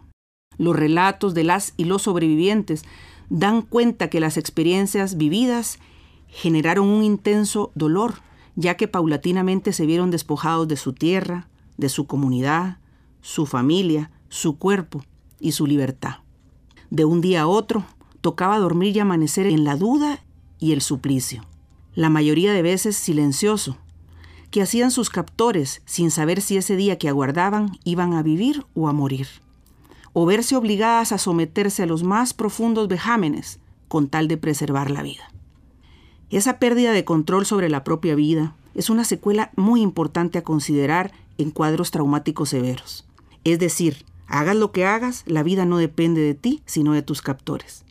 Los 0.59 0.75
relatos 0.75 1.33
de 1.33 1.45
las 1.45 1.75
y 1.77 1.85
los 1.85 2.03
sobrevivientes 2.03 2.85
dan 3.31 3.63
cuenta 3.63 4.11
que 4.11 4.19
las 4.19 4.37
experiencias 4.37 5.17
vividas 5.17 5.79
generaron 6.27 6.89
un 6.89 7.05
intenso 7.05 7.71
dolor, 7.77 8.15
ya 8.57 8.77
que 8.77 8.89
paulatinamente 8.89 9.73
se 9.73 9.87
vieron 9.87 10.11
despojados 10.11 10.69
de 10.69 10.77
su 10.77 10.93
tierra, 10.93 11.49
de 11.77 11.89
su 11.89 12.07
comunidad, 12.07 12.79
su 13.21 13.47
familia, 13.47 14.11
su 14.29 14.59
cuerpo 14.59 15.05
y 15.41 15.53
su 15.53 15.67
libertad. 15.67 16.17
De 16.91 17.05
un 17.05 17.21
día 17.21 17.43
a 17.43 17.47
otro, 17.47 17.85
tocaba 18.21 18.59
dormir 18.59 18.97
y 18.97 19.01
amanecer 19.01 19.47
en 19.47 19.65
la 19.65 19.77
duda 19.77 20.23
y 20.59 20.73
el 20.73 20.83
suplicio, 20.83 21.45
la 21.95 22.11
mayoría 22.11 22.53
de 22.53 22.63
veces 22.63 22.97
silencioso, 22.97 23.77
que 24.51 24.63
hacían 24.63 24.91
sus 24.91 25.09
captores 25.09 25.83
sin 25.87 26.11
saber 26.11 26.43
si 26.43 26.57
ese 26.57 26.77
día 26.77 26.99
que 26.99 27.09
aguardaban 27.09 27.79
iban 27.85 28.13
a 28.13 28.23
vivir 28.23 28.67
o 28.75 28.89
a 28.89 28.93
morir, 28.93 29.27
o 30.13 30.27
verse 30.27 30.57
obligadas 30.57 31.11
a 31.13 31.19
someterse 31.19 31.83
a 31.83 31.87
los 31.87 32.03
más 32.03 32.35
profundos 32.35 32.87
vejámenes 32.87 33.61
con 33.89 34.09
tal 34.09 34.29
de 34.29 34.37
preservar 34.37 34.91
la 34.91 35.03
vida. 35.03 35.25
Esa 36.33 36.59
pérdida 36.59 36.91
de 36.91 37.05
control 37.05 37.47
sobre 37.47 37.69
la 37.69 37.85
propia 37.85 38.17
vida 38.17 38.57
es 38.75 38.91
una 38.91 39.05
secuela 39.05 39.53
muy 39.55 39.83
importante 39.83 40.39
a 40.39 40.43
considerar 40.43 41.13
en 41.39 41.53
cuadros 41.53 41.93
traumáticos 41.93 42.49
severos. 42.49 43.07
Es 43.45 43.61
decir, 43.61 44.05
Hagas 44.33 44.57
lo 44.57 44.73
que 44.73 44.87
hagas, 44.87 45.25
la 45.27 45.43
vida 45.43 45.67
no 45.67 45.77
depende 45.77 46.23
de 46.23 46.33
ti, 46.33 46.63
sino 46.65 46.95
de 46.95 47.03
tus 47.03 47.21
captores, 47.21 47.85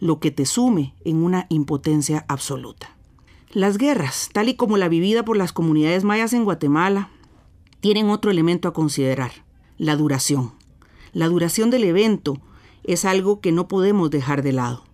lo 0.00 0.20
que 0.20 0.30
te 0.30 0.44
sume 0.44 0.92
en 1.02 1.24
una 1.24 1.46
impotencia 1.48 2.26
absoluta. 2.28 2.94
Las 3.52 3.78
guerras, 3.78 4.28
tal 4.34 4.50
y 4.50 4.54
como 4.54 4.76
la 4.76 4.90
vivida 4.90 5.24
por 5.24 5.38
las 5.38 5.54
comunidades 5.54 6.04
mayas 6.04 6.34
en 6.34 6.44
Guatemala, 6.44 7.08
tienen 7.80 8.10
otro 8.10 8.30
elemento 8.30 8.68
a 8.68 8.74
considerar, 8.74 9.32
la 9.78 9.96
duración. 9.96 10.52
La 11.14 11.26
duración 11.26 11.70
del 11.70 11.84
evento 11.84 12.36
es 12.84 13.06
algo 13.06 13.40
que 13.40 13.50
no 13.50 13.66
podemos 13.66 14.10
dejar 14.10 14.42
de 14.42 14.52
lado. 14.52 14.84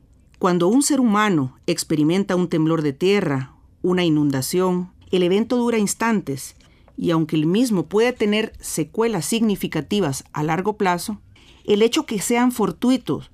Cuando 0.44 0.68
un 0.68 0.82
ser 0.82 1.00
humano 1.00 1.56
experimenta 1.66 2.36
un 2.36 2.48
temblor 2.48 2.82
de 2.82 2.92
tierra, 2.92 3.54
una 3.80 4.04
inundación, 4.04 4.92
el 5.10 5.22
evento 5.22 5.56
dura 5.56 5.78
instantes 5.78 6.54
y 6.98 7.12
aunque 7.12 7.34
el 7.36 7.46
mismo 7.46 7.86
puede 7.86 8.12
tener 8.12 8.52
secuelas 8.60 9.24
significativas 9.24 10.24
a 10.34 10.42
largo 10.42 10.74
plazo, 10.76 11.18
el 11.64 11.80
hecho 11.80 12.04
que 12.04 12.20
sean 12.20 12.52
fortuitos 12.52 13.30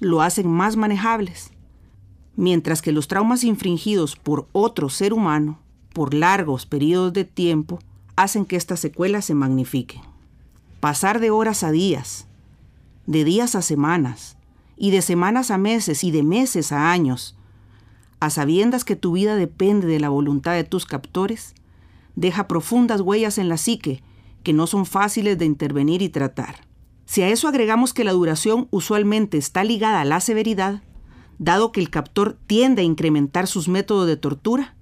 lo 0.00 0.22
hacen 0.22 0.50
más 0.50 0.74
manejables, 0.74 1.52
mientras 2.34 2.82
que 2.82 2.90
los 2.90 3.06
traumas 3.06 3.44
infringidos 3.44 4.16
por 4.16 4.48
otro 4.50 4.88
ser 4.88 5.12
humano 5.12 5.60
por 5.92 6.14
largos 6.14 6.66
periodos 6.66 7.12
de 7.12 7.24
tiempo 7.24 7.78
hacen 8.16 8.44
que 8.44 8.56
estas 8.56 8.80
secuelas 8.80 9.24
se 9.24 9.36
magnifiquen. 9.36 10.00
Pasar 10.80 11.20
de 11.20 11.30
horas 11.30 11.62
a 11.62 11.70
días, 11.70 12.26
de 13.06 13.22
días 13.22 13.54
a 13.54 13.62
semanas, 13.62 14.36
y 14.82 14.92
de 14.92 15.02
semanas 15.02 15.50
a 15.50 15.58
meses 15.58 16.02
y 16.04 16.10
de 16.10 16.22
meses 16.22 16.72
a 16.72 16.90
años, 16.90 17.36
a 18.18 18.30
sabiendas 18.30 18.82
que 18.82 18.96
tu 18.96 19.12
vida 19.12 19.36
depende 19.36 19.86
de 19.86 20.00
la 20.00 20.08
voluntad 20.08 20.54
de 20.54 20.64
tus 20.64 20.86
captores, 20.86 21.54
deja 22.16 22.48
profundas 22.48 23.02
huellas 23.02 23.36
en 23.36 23.50
la 23.50 23.58
psique 23.58 24.02
que 24.42 24.54
no 24.54 24.66
son 24.66 24.86
fáciles 24.86 25.36
de 25.36 25.44
intervenir 25.44 26.00
y 26.00 26.08
tratar. 26.08 26.66
Si 27.04 27.20
a 27.20 27.28
eso 27.28 27.46
agregamos 27.46 27.92
que 27.92 28.04
la 28.04 28.12
duración 28.12 28.68
usualmente 28.70 29.36
está 29.36 29.64
ligada 29.64 30.00
a 30.00 30.06
la 30.06 30.18
severidad, 30.20 30.82
dado 31.38 31.72
que 31.72 31.80
el 31.80 31.90
captor 31.90 32.38
tiende 32.46 32.80
a 32.80 32.86
incrementar 32.86 33.48
sus 33.48 33.68
métodos 33.68 34.06
de 34.06 34.16
tortura, 34.16 34.76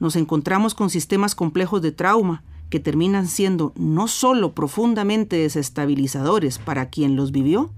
nos 0.00 0.16
encontramos 0.16 0.74
con 0.74 0.90
sistemas 0.90 1.36
complejos 1.36 1.80
de 1.80 1.92
trauma 1.92 2.42
que 2.70 2.80
terminan 2.80 3.28
siendo 3.28 3.72
no 3.76 4.08
solo 4.08 4.52
profundamente 4.52 5.36
desestabilizadores 5.36 6.58
para 6.58 6.88
quien 6.88 7.14
los 7.14 7.30
vivió, 7.30 7.70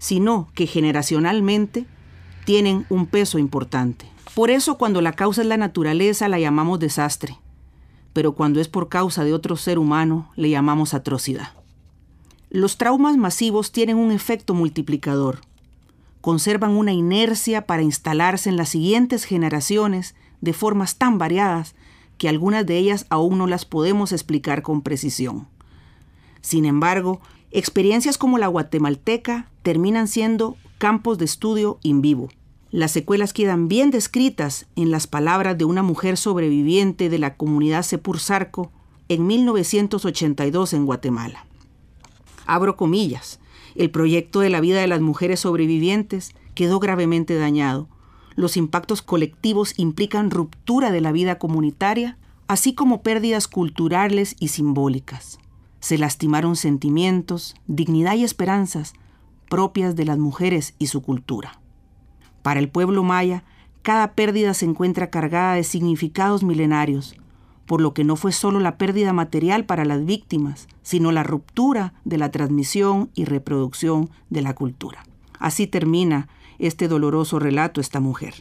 sino 0.00 0.48
que 0.54 0.66
generacionalmente 0.66 1.86
tienen 2.44 2.86
un 2.88 3.06
peso 3.06 3.38
importante. 3.38 4.06
Por 4.34 4.50
eso 4.50 4.78
cuando 4.78 5.02
la 5.02 5.12
causa 5.12 5.42
es 5.42 5.46
la 5.46 5.58
naturaleza 5.58 6.28
la 6.28 6.40
llamamos 6.40 6.80
desastre, 6.80 7.38
pero 8.12 8.32
cuando 8.32 8.60
es 8.60 8.66
por 8.66 8.88
causa 8.88 9.22
de 9.24 9.34
otro 9.34 9.56
ser 9.56 9.78
humano 9.78 10.32
le 10.34 10.50
llamamos 10.50 10.94
atrocidad. 10.94 11.52
Los 12.48 12.78
traumas 12.78 13.16
masivos 13.18 13.72
tienen 13.72 13.96
un 13.96 14.10
efecto 14.10 14.54
multiplicador. 14.54 15.40
Conservan 16.22 16.72
una 16.72 16.92
inercia 16.92 17.66
para 17.66 17.82
instalarse 17.82 18.48
en 18.48 18.56
las 18.56 18.70
siguientes 18.70 19.24
generaciones 19.24 20.14
de 20.40 20.54
formas 20.54 20.96
tan 20.96 21.18
variadas 21.18 21.74
que 22.16 22.28
algunas 22.28 22.64
de 22.64 22.78
ellas 22.78 23.06
aún 23.10 23.38
no 23.38 23.46
las 23.46 23.66
podemos 23.66 24.12
explicar 24.12 24.62
con 24.62 24.80
precisión. 24.80 25.46
Sin 26.40 26.64
embargo, 26.64 27.20
experiencias 27.50 28.18
como 28.18 28.38
la 28.38 28.46
guatemalteca 28.46 29.48
terminan 29.62 30.08
siendo 30.08 30.56
campos 30.78 31.18
de 31.18 31.24
estudio 31.24 31.78
in 31.82 32.00
vivo. 32.00 32.28
Las 32.70 32.92
secuelas 32.92 33.32
quedan 33.32 33.68
bien 33.68 33.90
descritas 33.90 34.66
en 34.76 34.90
las 34.90 35.06
palabras 35.06 35.58
de 35.58 35.64
una 35.64 35.82
mujer 35.82 36.16
sobreviviente 36.16 37.08
de 37.08 37.18
la 37.18 37.34
comunidad 37.36 37.82
Sepursarco 37.82 38.70
en 39.08 39.26
1982 39.26 40.72
en 40.72 40.86
Guatemala. 40.86 41.44
Abro 42.46 42.76
comillas, 42.76 43.40
el 43.74 43.90
proyecto 43.90 44.40
de 44.40 44.50
la 44.50 44.60
vida 44.60 44.80
de 44.80 44.86
las 44.86 45.00
mujeres 45.00 45.40
sobrevivientes 45.40 46.34
quedó 46.54 46.78
gravemente 46.78 47.36
dañado 47.36 47.88
los 48.40 48.56
impactos 48.56 49.02
colectivos 49.02 49.74
implican 49.76 50.30
ruptura 50.30 50.90
de 50.90 51.00
la 51.00 51.12
vida 51.12 51.38
comunitaria, 51.38 52.16
así 52.48 52.74
como 52.74 53.02
pérdidas 53.02 53.48
culturales 53.48 54.34
y 54.38 54.48
simbólicas. 54.48 55.38
Se 55.80 55.98
lastimaron 55.98 56.56
sentimientos, 56.56 57.54
dignidad 57.66 58.14
y 58.14 58.24
esperanzas 58.24 58.94
propias 59.48 59.96
de 59.96 60.04
las 60.04 60.18
mujeres 60.18 60.74
y 60.78 60.86
su 60.86 61.02
cultura. 61.02 61.60
Para 62.42 62.60
el 62.60 62.68
pueblo 62.68 63.02
maya, 63.02 63.44
cada 63.82 64.12
pérdida 64.12 64.54
se 64.54 64.64
encuentra 64.64 65.10
cargada 65.10 65.54
de 65.54 65.64
significados 65.64 66.42
milenarios, 66.42 67.16
por 67.66 67.80
lo 67.80 67.94
que 67.94 68.04
no 68.04 68.16
fue 68.16 68.32
solo 68.32 68.60
la 68.60 68.78
pérdida 68.78 69.12
material 69.12 69.64
para 69.64 69.84
las 69.84 70.04
víctimas, 70.04 70.68
sino 70.82 71.12
la 71.12 71.22
ruptura 71.22 71.94
de 72.04 72.18
la 72.18 72.30
transmisión 72.30 73.10
y 73.14 73.24
reproducción 73.24 74.10
de 74.28 74.42
la 74.42 74.54
cultura. 74.54 75.04
Así 75.38 75.66
termina 75.66 76.28
este 76.58 76.88
doloroso 76.88 77.38
relato 77.38 77.80
esta 77.80 78.00
mujer. 78.00 78.34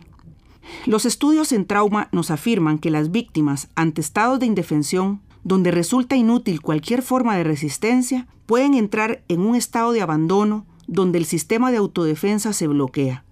Los 0.86 1.06
estudios 1.06 1.52
en 1.52 1.66
trauma 1.66 2.10
nos 2.12 2.32
afirman 2.32 2.80
que 2.80 2.92
las 2.92 3.12
víctimas 3.12 3.70
ante 3.76 4.02
estados 4.02 4.40
de 4.40 4.46
indefensión, 4.46 5.22
donde 5.50 5.72
resulta 5.72 6.16
inútil 6.16 6.62
cualquier 6.62 7.02
forma 7.02 7.36
de 7.36 7.44
resistencia, 7.44 8.28
pueden 8.46 8.76
entrar 8.76 9.24
en 9.30 9.40
un 9.42 9.56
estado 9.56 9.94
de 9.94 10.02
abandono 10.04 10.68
donde 10.86 11.18
el 11.18 11.26
sistema 11.26 11.72
de 11.72 11.78
autodefensa 11.78 12.54
se 12.54 12.68
bloquea, 12.68 13.24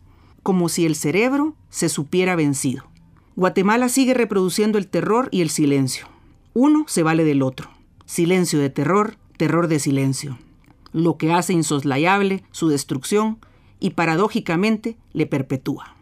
como 0.42 0.68
si 0.68 0.88
el 0.88 0.96
cerebro 0.96 1.54
se 1.70 1.90
supiera 1.90 2.36
vencido. 2.36 2.86
Guatemala 3.36 3.88
sigue 3.88 4.16
reproduciendo 4.16 4.80
el 4.80 4.88
terror 4.88 5.30
y 5.32 5.42
el 5.42 5.52
silencio. 5.52 6.08
Uno 6.56 6.86
se 6.88 7.04
vale 7.04 7.24
del 7.24 7.44
otro. 7.44 7.70
Silencio 8.08 8.58
de 8.58 8.72
terror, 8.72 9.18
terror 9.38 9.68
de 9.68 9.78
silencio. 9.78 10.40
Lo 10.94 11.18
que 11.18 11.32
hace 11.32 11.54
insoslayable 11.54 12.44
su 12.50 12.68
destrucción 12.68 13.38
y 13.80 13.92
paradójicamente 13.92 14.98
le 15.14 15.28
perpetúa. 15.28 15.96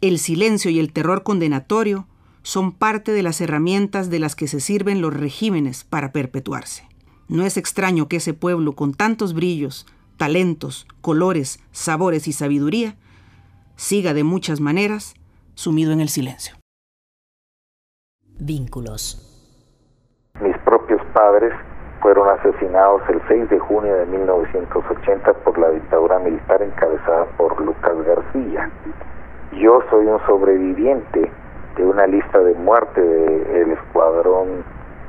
El 0.00 0.18
silencio 0.18 0.68
y 0.68 0.80
el 0.80 0.92
terror 0.92 1.22
condenatorio 1.22 2.08
son 2.42 2.72
parte 2.72 3.12
de 3.12 3.22
las 3.22 3.40
herramientas 3.40 4.10
de 4.10 4.18
las 4.18 4.34
que 4.34 4.48
se 4.48 4.60
sirven 4.60 5.00
los 5.00 5.14
regímenes 5.14 5.84
para 5.84 6.12
perpetuarse. 6.12 6.88
No 7.28 7.44
es 7.44 7.56
extraño 7.56 8.08
que 8.08 8.16
ese 8.16 8.34
pueblo 8.34 8.72
con 8.72 8.94
tantos 8.94 9.34
brillos, 9.34 9.86
talentos, 10.16 10.86
colores, 11.00 11.62
sabores 11.70 12.26
y 12.28 12.32
sabiduría 12.32 12.96
siga 13.76 14.14
de 14.14 14.24
muchas 14.24 14.60
maneras 14.60 15.14
sumido 15.54 15.92
en 15.92 16.00
el 16.00 16.08
silencio. 16.08 16.56
Vínculos. 18.38 19.26
Mis 20.40 20.56
propios 20.58 21.00
padres 21.12 21.52
fueron 22.00 22.28
asesinados 22.38 23.02
el 23.10 23.20
6 23.28 23.50
de 23.50 23.58
junio 23.58 23.94
de 23.94 24.06
1980 24.06 25.32
por 25.44 25.58
la 25.58 25.70
dictadura 25.70 26.18
militar 26.18 26.62
encabezada 26.62 27.26
por 27.36 27.60
Lucas 27.60 27.96
García. 28.06 28.70
Yo 29.52 29.82
soy 29.90 30.06
un 30.06 30.18
sobreviviente 30.26 31.30
de 31.76 31.84
una 31.84 32.06
lista 32.06 32.38
de 32.38 32.54
muerte 32.54 33.00
del 33.00 33.72
escuadrón 33.72 34.64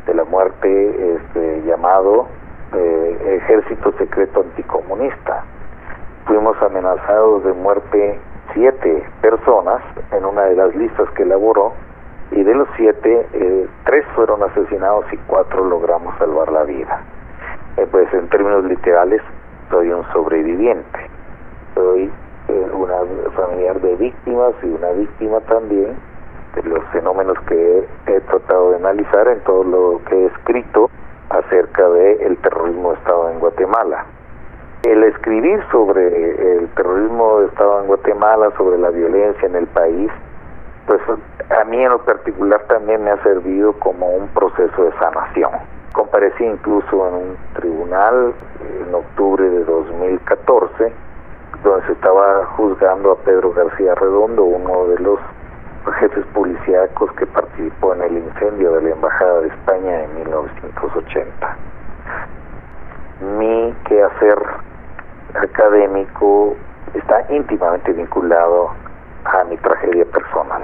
de 0.06 0.14
la 0.14 0.24
muerte 0.24 1.16
este, 1.16 1.64
llamado 1.66 2.28
eh, 2.74 3.40
Ejército 3.42 3.92
Secreto 3.98 4.42
Anticomunista. 4.42 5.44
Fuimos 6.26 6.56
amenazados 6.62 7.44
de 7.44 7.54
muerte 7.54 8.20
siete 8.54 9.04
personas 9.22 9.82
en 10.12 10.26
una 10.26 10.44
de 10.44 10.56
las 10.56 10.76
listas 10.76 11.10
que 11.12 11.24
elaboró 11.24 11.74
y 12.32 12.44
de 12.44 12.56
los 12.56 12.68
siete, 12.78 13.28
eh, 13.34 13.68
tres 13.86 14.06
fueron 14.16 14.42
asesinados 14.44 15.06
y 15.12 15.18
cuatro 15.28 15.66
logramos 15.66 16.18
salvar 16.18 16.52
la 16.52 16.64
vida. 16.64 17.02
Eh, 17.78 17.88
pues 17.90 18.12
en 18.14 18.30
términos 18.30 18.64
literales, 18.64 19.22
soy 19.70 19.90
un 19.92 20.06
sobreviviente. 20.14 21.00
Soy 21.76 22.12
eh, 22.48 22.68
una 22.74 22.98
familiar 23.36 23.80
de 23.82 23.96
víctimas 23.96 24.54
y 24.64 24.68
una 24.68 24.92
víctima 24.92 25.40
también 25.42 26.11
de 26.56 26.64
los 26.64 26.84
fenómenos 26.92 27.38
que 27.48 27.88
he, 28.08 28.20
tratado 28.22 28.72
de 28.72 28.76
analizar 28.78 29.28
en 29.28 29.40
todo 29.42 29.64
lo 29.64 30.02
que 30.06 30.16
he 30.16 30.26
escrito 30.28 30.90
acerca 31.30 31.88
del 31.90 32.22
el 32.22 32.38
terrorismo 32.38 32.92
de 32.92 32.98
Estado 32.98 33.30
en 33.30 33.40
Guatemala. 33.40 34.06
El 34.84 35.04
escribir 35.04 35.64
sobre 35.72 36.58
el 36.58 36.68
terrorismo 36.70 37.40
de 37.40 37.48
Estado 37.48 37.82
en 37.82 37.88
Guatemala, 37.88 38.52
sobre 38.58 38.78
la 38.80 38.90
violencia 38.90 39.48
en 39.48 39.56
el 39.56 39.68
país, 39.68 40.12
pues 40.88 41.00
a 41.58 41.64
mí 41.66 41.84
en 41.84 41.90
lo 41.90 42.00
particular 42.04 42.62
también 42.68 43.04
me 43.04 43.12
ha 43.12 43.24
servido 43.24 43.74
como 43.74 44.08
un 44.08 44.28
proceso 44.30 44.84
de 44.84 44.92
sanación. 44.98 45.52
Comparecí 45.94 46.44
incluso 46.44 47.08
en 47.08 47.14
un 47.14 47.38
tribunal 47.54 48.34
en 48.88 48.96
octubre 48.96 49.48
de 49.50 49.64
2014, 49.64 50.92
donde 51.64 51.86
se 51.86 51.92
estaba 51.94 52.46
juzgando 52.58 53.12
a 53.12 53.16
Pedro 53.18 53.54
García 53.54 53.94
Redondo, 53.96 54.44
uno 54.44 54.88
de 54.88 55.00
los 55.00 55.20
jefes 56.00 56.26
policíacos 56.34 57.12
que 57.14 57.26
participó 57.26 57.94
en 57.96 58.04
el 58.04 58.18
incendio 58.18 58.74
de 58.74 58.82
la 58.84 58.90
Embajada 58.92 59.42
de 59.42 59.48
España 59.48 60.04
en 60.04 60.16
1980. 60.16 61.58
Mi 63.38 63.74
quehacer 63.88 64.38
académico 65.34 66.56
está 66.94 67.26
íntimamente 67.30 67.94
vinculado 67.94 68.72
a 69.26 69.44
mi 69.46 69.58
tragedia 69.58 70.06
personal. 70.06 70.64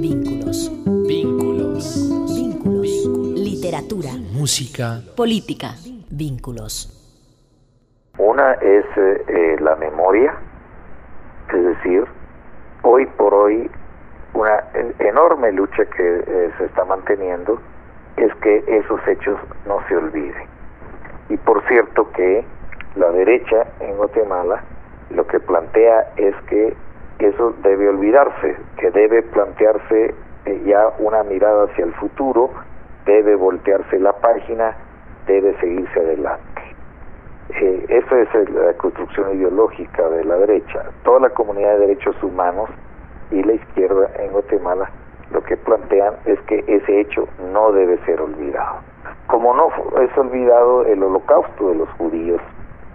Vínculos. 0.00 0.70
Vínculos. 1.06 2.10
Vínculos. 2.34 2.88
Literatura. 3.36 4.10
Música. 4.32 5.00
Política. 5.16 5.74
Vínculos. 6.10 6.96
Una 8.18 8.52
es 8.54 8.84
eh, 8.96 9.56
la 9.60 9.76
memoria, 9.76 10.34
es 11.48 11.64
decir, 11.64 12.04
hoy 12.90 13.06
por 13.06 13.32
hoy 13.32 13.70
una 14.34 14.64
enorme 14.98 15.52
lucha 15.52 15.84
que 15.84 16.24
eh, 16.26 16.50
se 16.58 16.64
está 16.64 16.84
manteniendo 16.84 17.60
es 18.16 18.34
que 18.36 18.64
esos 18.66 19.00
hechos 19.06 19.38
no 19.66 19.78
se 19.88 19.96
olviden. 19.96 20.44
Y 21.28 21.36
por 21.36 21.62
cierto 21.68 22.10
que 22.12 22.44
la 22.96 23.10
derecha 23.12 23.66
en 23.80 23.96
Guatemala 23.96 24.64
lo 25.10 25.26
que 25.26 25.38
plantea 25.38 26.12
es 26.16 26.34
que 26.48 26.74
eso 27.20 27.54
debe 27.62 27.88
olvidarse, 27.88 28.56
que 28.76 28.90
debe 28.90 29.22
plantearse 29.22 30.14
eh, 30.46 30.62
ya 30.64 30.88
una 30.98 31.22
mirada 31.22 31.64
hacia 31.64 31.84
el 31.84 31.92
futuro, 31.94 32.50
debe 33.06 33.36
voltearse 33.36 34.00
la 34.00 34.12
página, 34.14 34.74
debe 35.26 35.54
seguirse 35.60 36.00
adelante. 36.00 36.59
Eh, 37.52 37.86
esa 37.88 38.20
es 38.20 38.50
la 38.50 38.72
construcción 38.74 39.36
ideológica 39.36 40.08
de 40.08 40.24
la 40.24 40.36
derecha. 40.36 40.84
Toda 41.02 41.20
la 41.20 41.30
comunidad 41.30 41.72
de 41.74 41.86
derechos 41.86 42.14
humanos 42.22 42.70
y 43.30 43.42
la 43.42 43.54
izquierda 43.54 44.10
en 44.18 44.32
Guatemala 44.32 44.90
lo 45.32 45.42
que 45.42 45.56
plantean 45.56 46.14
es 46.26 46.40
que 46.42 46.64
ese 46.66 47.00
hecho 47.00 47.28
no 47.52 47.72
debe 47.72 47.98
ser 48.04 48.20
olvidado. 48.20 48.78
Como 49.26 49.54
no 49.54 49.68
es 50.00 50.16
olvidado 50.18 50.84
el 50.84 51.02
holocausto 51.02 51.68
de 51.68 51.76
los 51.76 51.88
judíos 51.90 52.40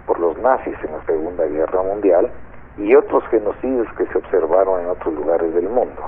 por 0.06 0.20
los 0.20 0.38
nazis 0.38 0.76
en 0.84 0.92
la 0.92 1.04
Segunda 1.04 1.44
Guerra 1.46 1.82
Mundial 1.82 2.30
y 2.78 2.94
otros 2.94 3.24
genocidios 3.28 3.86
que 3.96 4.06
se 4.06 4.18
observaron 4.18 4.80
en 4.80 4.86
otros 4.88 5.14
lugares 5.14 5.54
del 5.54 5.68
mundo. 5.68 6.02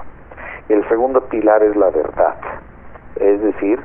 El 0.69 0.87
segundo 0.89 1.21
pilar 1.29 1.63
es 1.63 1.75
la 1.77 1.91
verdad, 1.91 2.37
es 3.17 3.41
decir, 3.41 3.81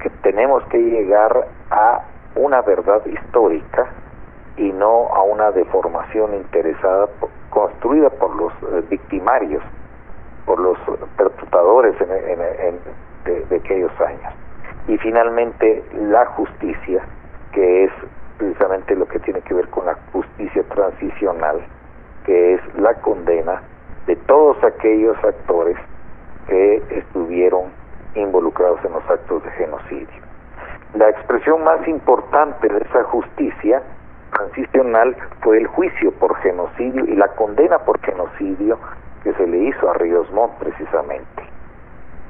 que 0.00 0.10
tenemos 0.22 0.64
que 0.66 0.78
llegar 0.78 1.48
a 1.70 2.02
una 2.34 2.62
verdad 2.62 3.04
histórica 3.06 3.86
y 4.56 4.72
no 4.72 5.08
a 5.14 5.22
una 5.22 5.50
deformación 5.50 6.34
interesada 6.34 7.08
construida 7.50 8.10
por 8.10 8.34
los 8.36 8.52
eh, 8.52 8.84
victimarios 8.88 9.62
por 10.46 10.58
los 10.58 10.78
perpetradores 11.16 11.94
de, 13.24 13.56
aquellos 13.56 13.92
años. 14.00 14.34
Y 14.88 14.98
finalmente 14.98 15.84
la 15.94 16.26
justicia, 16.26 17.04
que 17.52 17.84
es 17.84 17.92
precisamente 18.38 18.96
lo 18.96 19.06
que 19.06 19.20
tiene 19.20 19.42
que 19.42 19.54
ver 19.54 19.68
con 19.68 19.86
la 19.86 19.96
justicia 20.12 20.62
transicional, 20.64 21.60
que 22.24 22.54
es 22.54 22.60
la 22.76 22.94
condena 22.94 23.62
de 24.06 24.16
todos 24.16 24.56
aquellos 24.64 25.16
actores 25.22 25.76
que 26.48 26.82
estuvieron 26.90 27.70
involucrados 28.14 28.84
en 28.84 28.92
los 28.92 29.08
actos 29.08 29.44
de 29.44 29.50
genocidio. 29.52 30.29
La 30.94 31.08
expresión 31.08 31.62
más 31.62 31.86
importante 31.86 32.68
de 32.68 32.78
esa 32.78 33.04
justicia 33.04 33.80
transicional 34.32 35.16
fue 35.40 35.58
el 35.58 35.68
juicio 35.68 36.10
por 36.12 36.34
genocidio 36.38 37.04
y 37.04 37.14
la 37.14 37.28
condena 37.28 37.78
por 37.78 38.00
genocidio 38.00 38.76
que 39.22 39.32
se 39.34 39.46
le 39.46 39.58
hizo 39.58 39.88
a 39.88 39.94
Ríos 39.94 40.30
Montt 40.32 40.54
precisamente. 40.58 41.44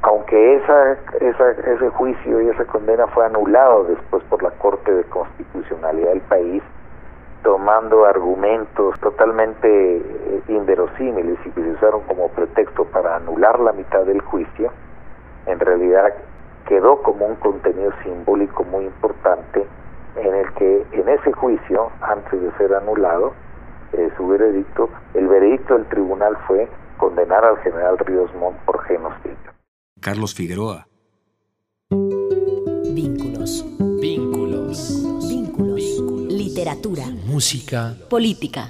Aunque 0.02 0.56
esa, 0.56 0.92
esa, 1.20 1.50
ese 1.50 1.88
juicio 1.90 2.40
y 2.42 2.48
esa 2.48 2.64
condena 2.66 3.06
fue 3.08 3.24
anulado 3.24 3.84
después 3.84 4.22
por 4.24 4.42
la 4.42 4.50
Corte 4.50 4.92
de 4.92 5.04
Constitucionalidad 5.04 6.10
del 6.10 6.20
país, 6.22 6.62
tomando 7.42 8.04
argumentos 8.04 8.98
totalmente 9.00 9.96
eh, 9.96 10.42
inverosímiles 10.48 11.38
y 11.46 11.50
que 11.50 11.62
se 11.62 11.70
usaron 11.70 12.02
como 12.02 12.28
pretexto 12.28 12.84
para 12.86 13.16
anular 13.16 13.58
la 13.60 13.72
mitad 13.72 14.04
del 14.04 14.20
juicio, 14.20 14.70
en 15.46 15.58
realidad 15.60 16.12
quedó 16.70 17.02
como 17.02 17.26
un 17.26 17.34
contenido 17.34 17.90
simbólico 18.04 18.62
muy 18.62 18.84
importante 18.84 19.66
en 20.14 20.34
el 20.34 20.54
que 20.54 20.86
en 20.92 21.08
ese 21.08 21.32
juicio, 21.32 21.90
antes 22.00 22.40
de 22.40 22.52
ser 22.58 22.72
anulado, 22.74 23.32
eh, 23.92 24.08
su 24.16 24.28
veredicto, 24.28 24.88
el 25.14 25.26
veredicto 25.26 25.74
del 25.74 25.88
tribunal 25.88 26.36
fue 26.46 26.68
condenar 26.96 27.44
al 27.44 27.58
general 27.58 27.98
Ríos 27.98 28.32
Montt 28.36 28.56
por 28.66 28.84
genocidio. 28.84 29.36
Carlos 30.00 30.32
Figueroa. 30.32 30.86
Vínculos. 31.90 33.66
Vínculos. 34.00 35.02
Vínculos. 35.28 35.82
Literatura. 36.28 37.02
Música. 37.26 37.96
Política. 38.08 38.68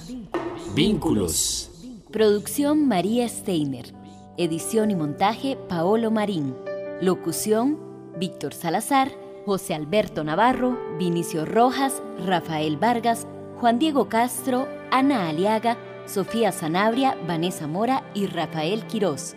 Vínculos. 0.74 1.70
Producción 2.10 2.88
María 2.88 3.28
Steiner. 3.28 3.92
Edición 4.38 4.90
y 4.90 4.96
montaje 4.96 5.58
Paolo 5.68 6.10
Marín. 6.10 6.56
Locución 7.02 7.89
Víctor 8.16 8.54
Salazar, 8.54 9.10
José 9.46 9.74
Alberto 9.74 10.24
Navarro, 10.24 10.78
Vinicio 10.98 11.44
Rojas, 11.44 12.02
Rafael 12.24 12.76
Vargas, 12.76 13.26
Juan 13.60 13.78
Diego 13.78 14.08
Castro, 14.08 14.68
Ana 14.90 15.28
Aliaga, 15.28 15.76
Sofía 16.06 16.52
Sanabria, 16.52 17.16
Vanessa 17.26 17.66
Mora 17.66 18.04
y 18.14 18.26
Rafael 18.26 18.86
Quirós. 18.86 19.36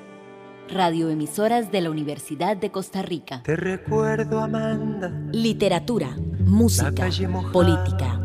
Radioemisoras 0.69 1.71
de 1.71 1.81
la 1.81 1.91
Universidad 1.91 2.57
de 2.57 2.71
Costa 2.71 3.01
Rica. 3.01 3.43
Te 3.43 3.55
recuerdo, 3.55 4.39
Amanda. 4.39 5.09
Literatura, 5.31 6.15
música, 6.39 7.09
política. 7.51 8.19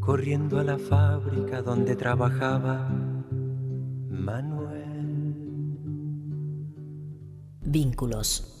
Corriendo 0.00 0.58
a 0.58 0.64
la 0.64 0.78
fábrica 0.78 1.62
donde 1.62 1.96
trabajaba 1.96 2.88
Manuel. 4.10 4.80
Vínculos. 7.62 8.59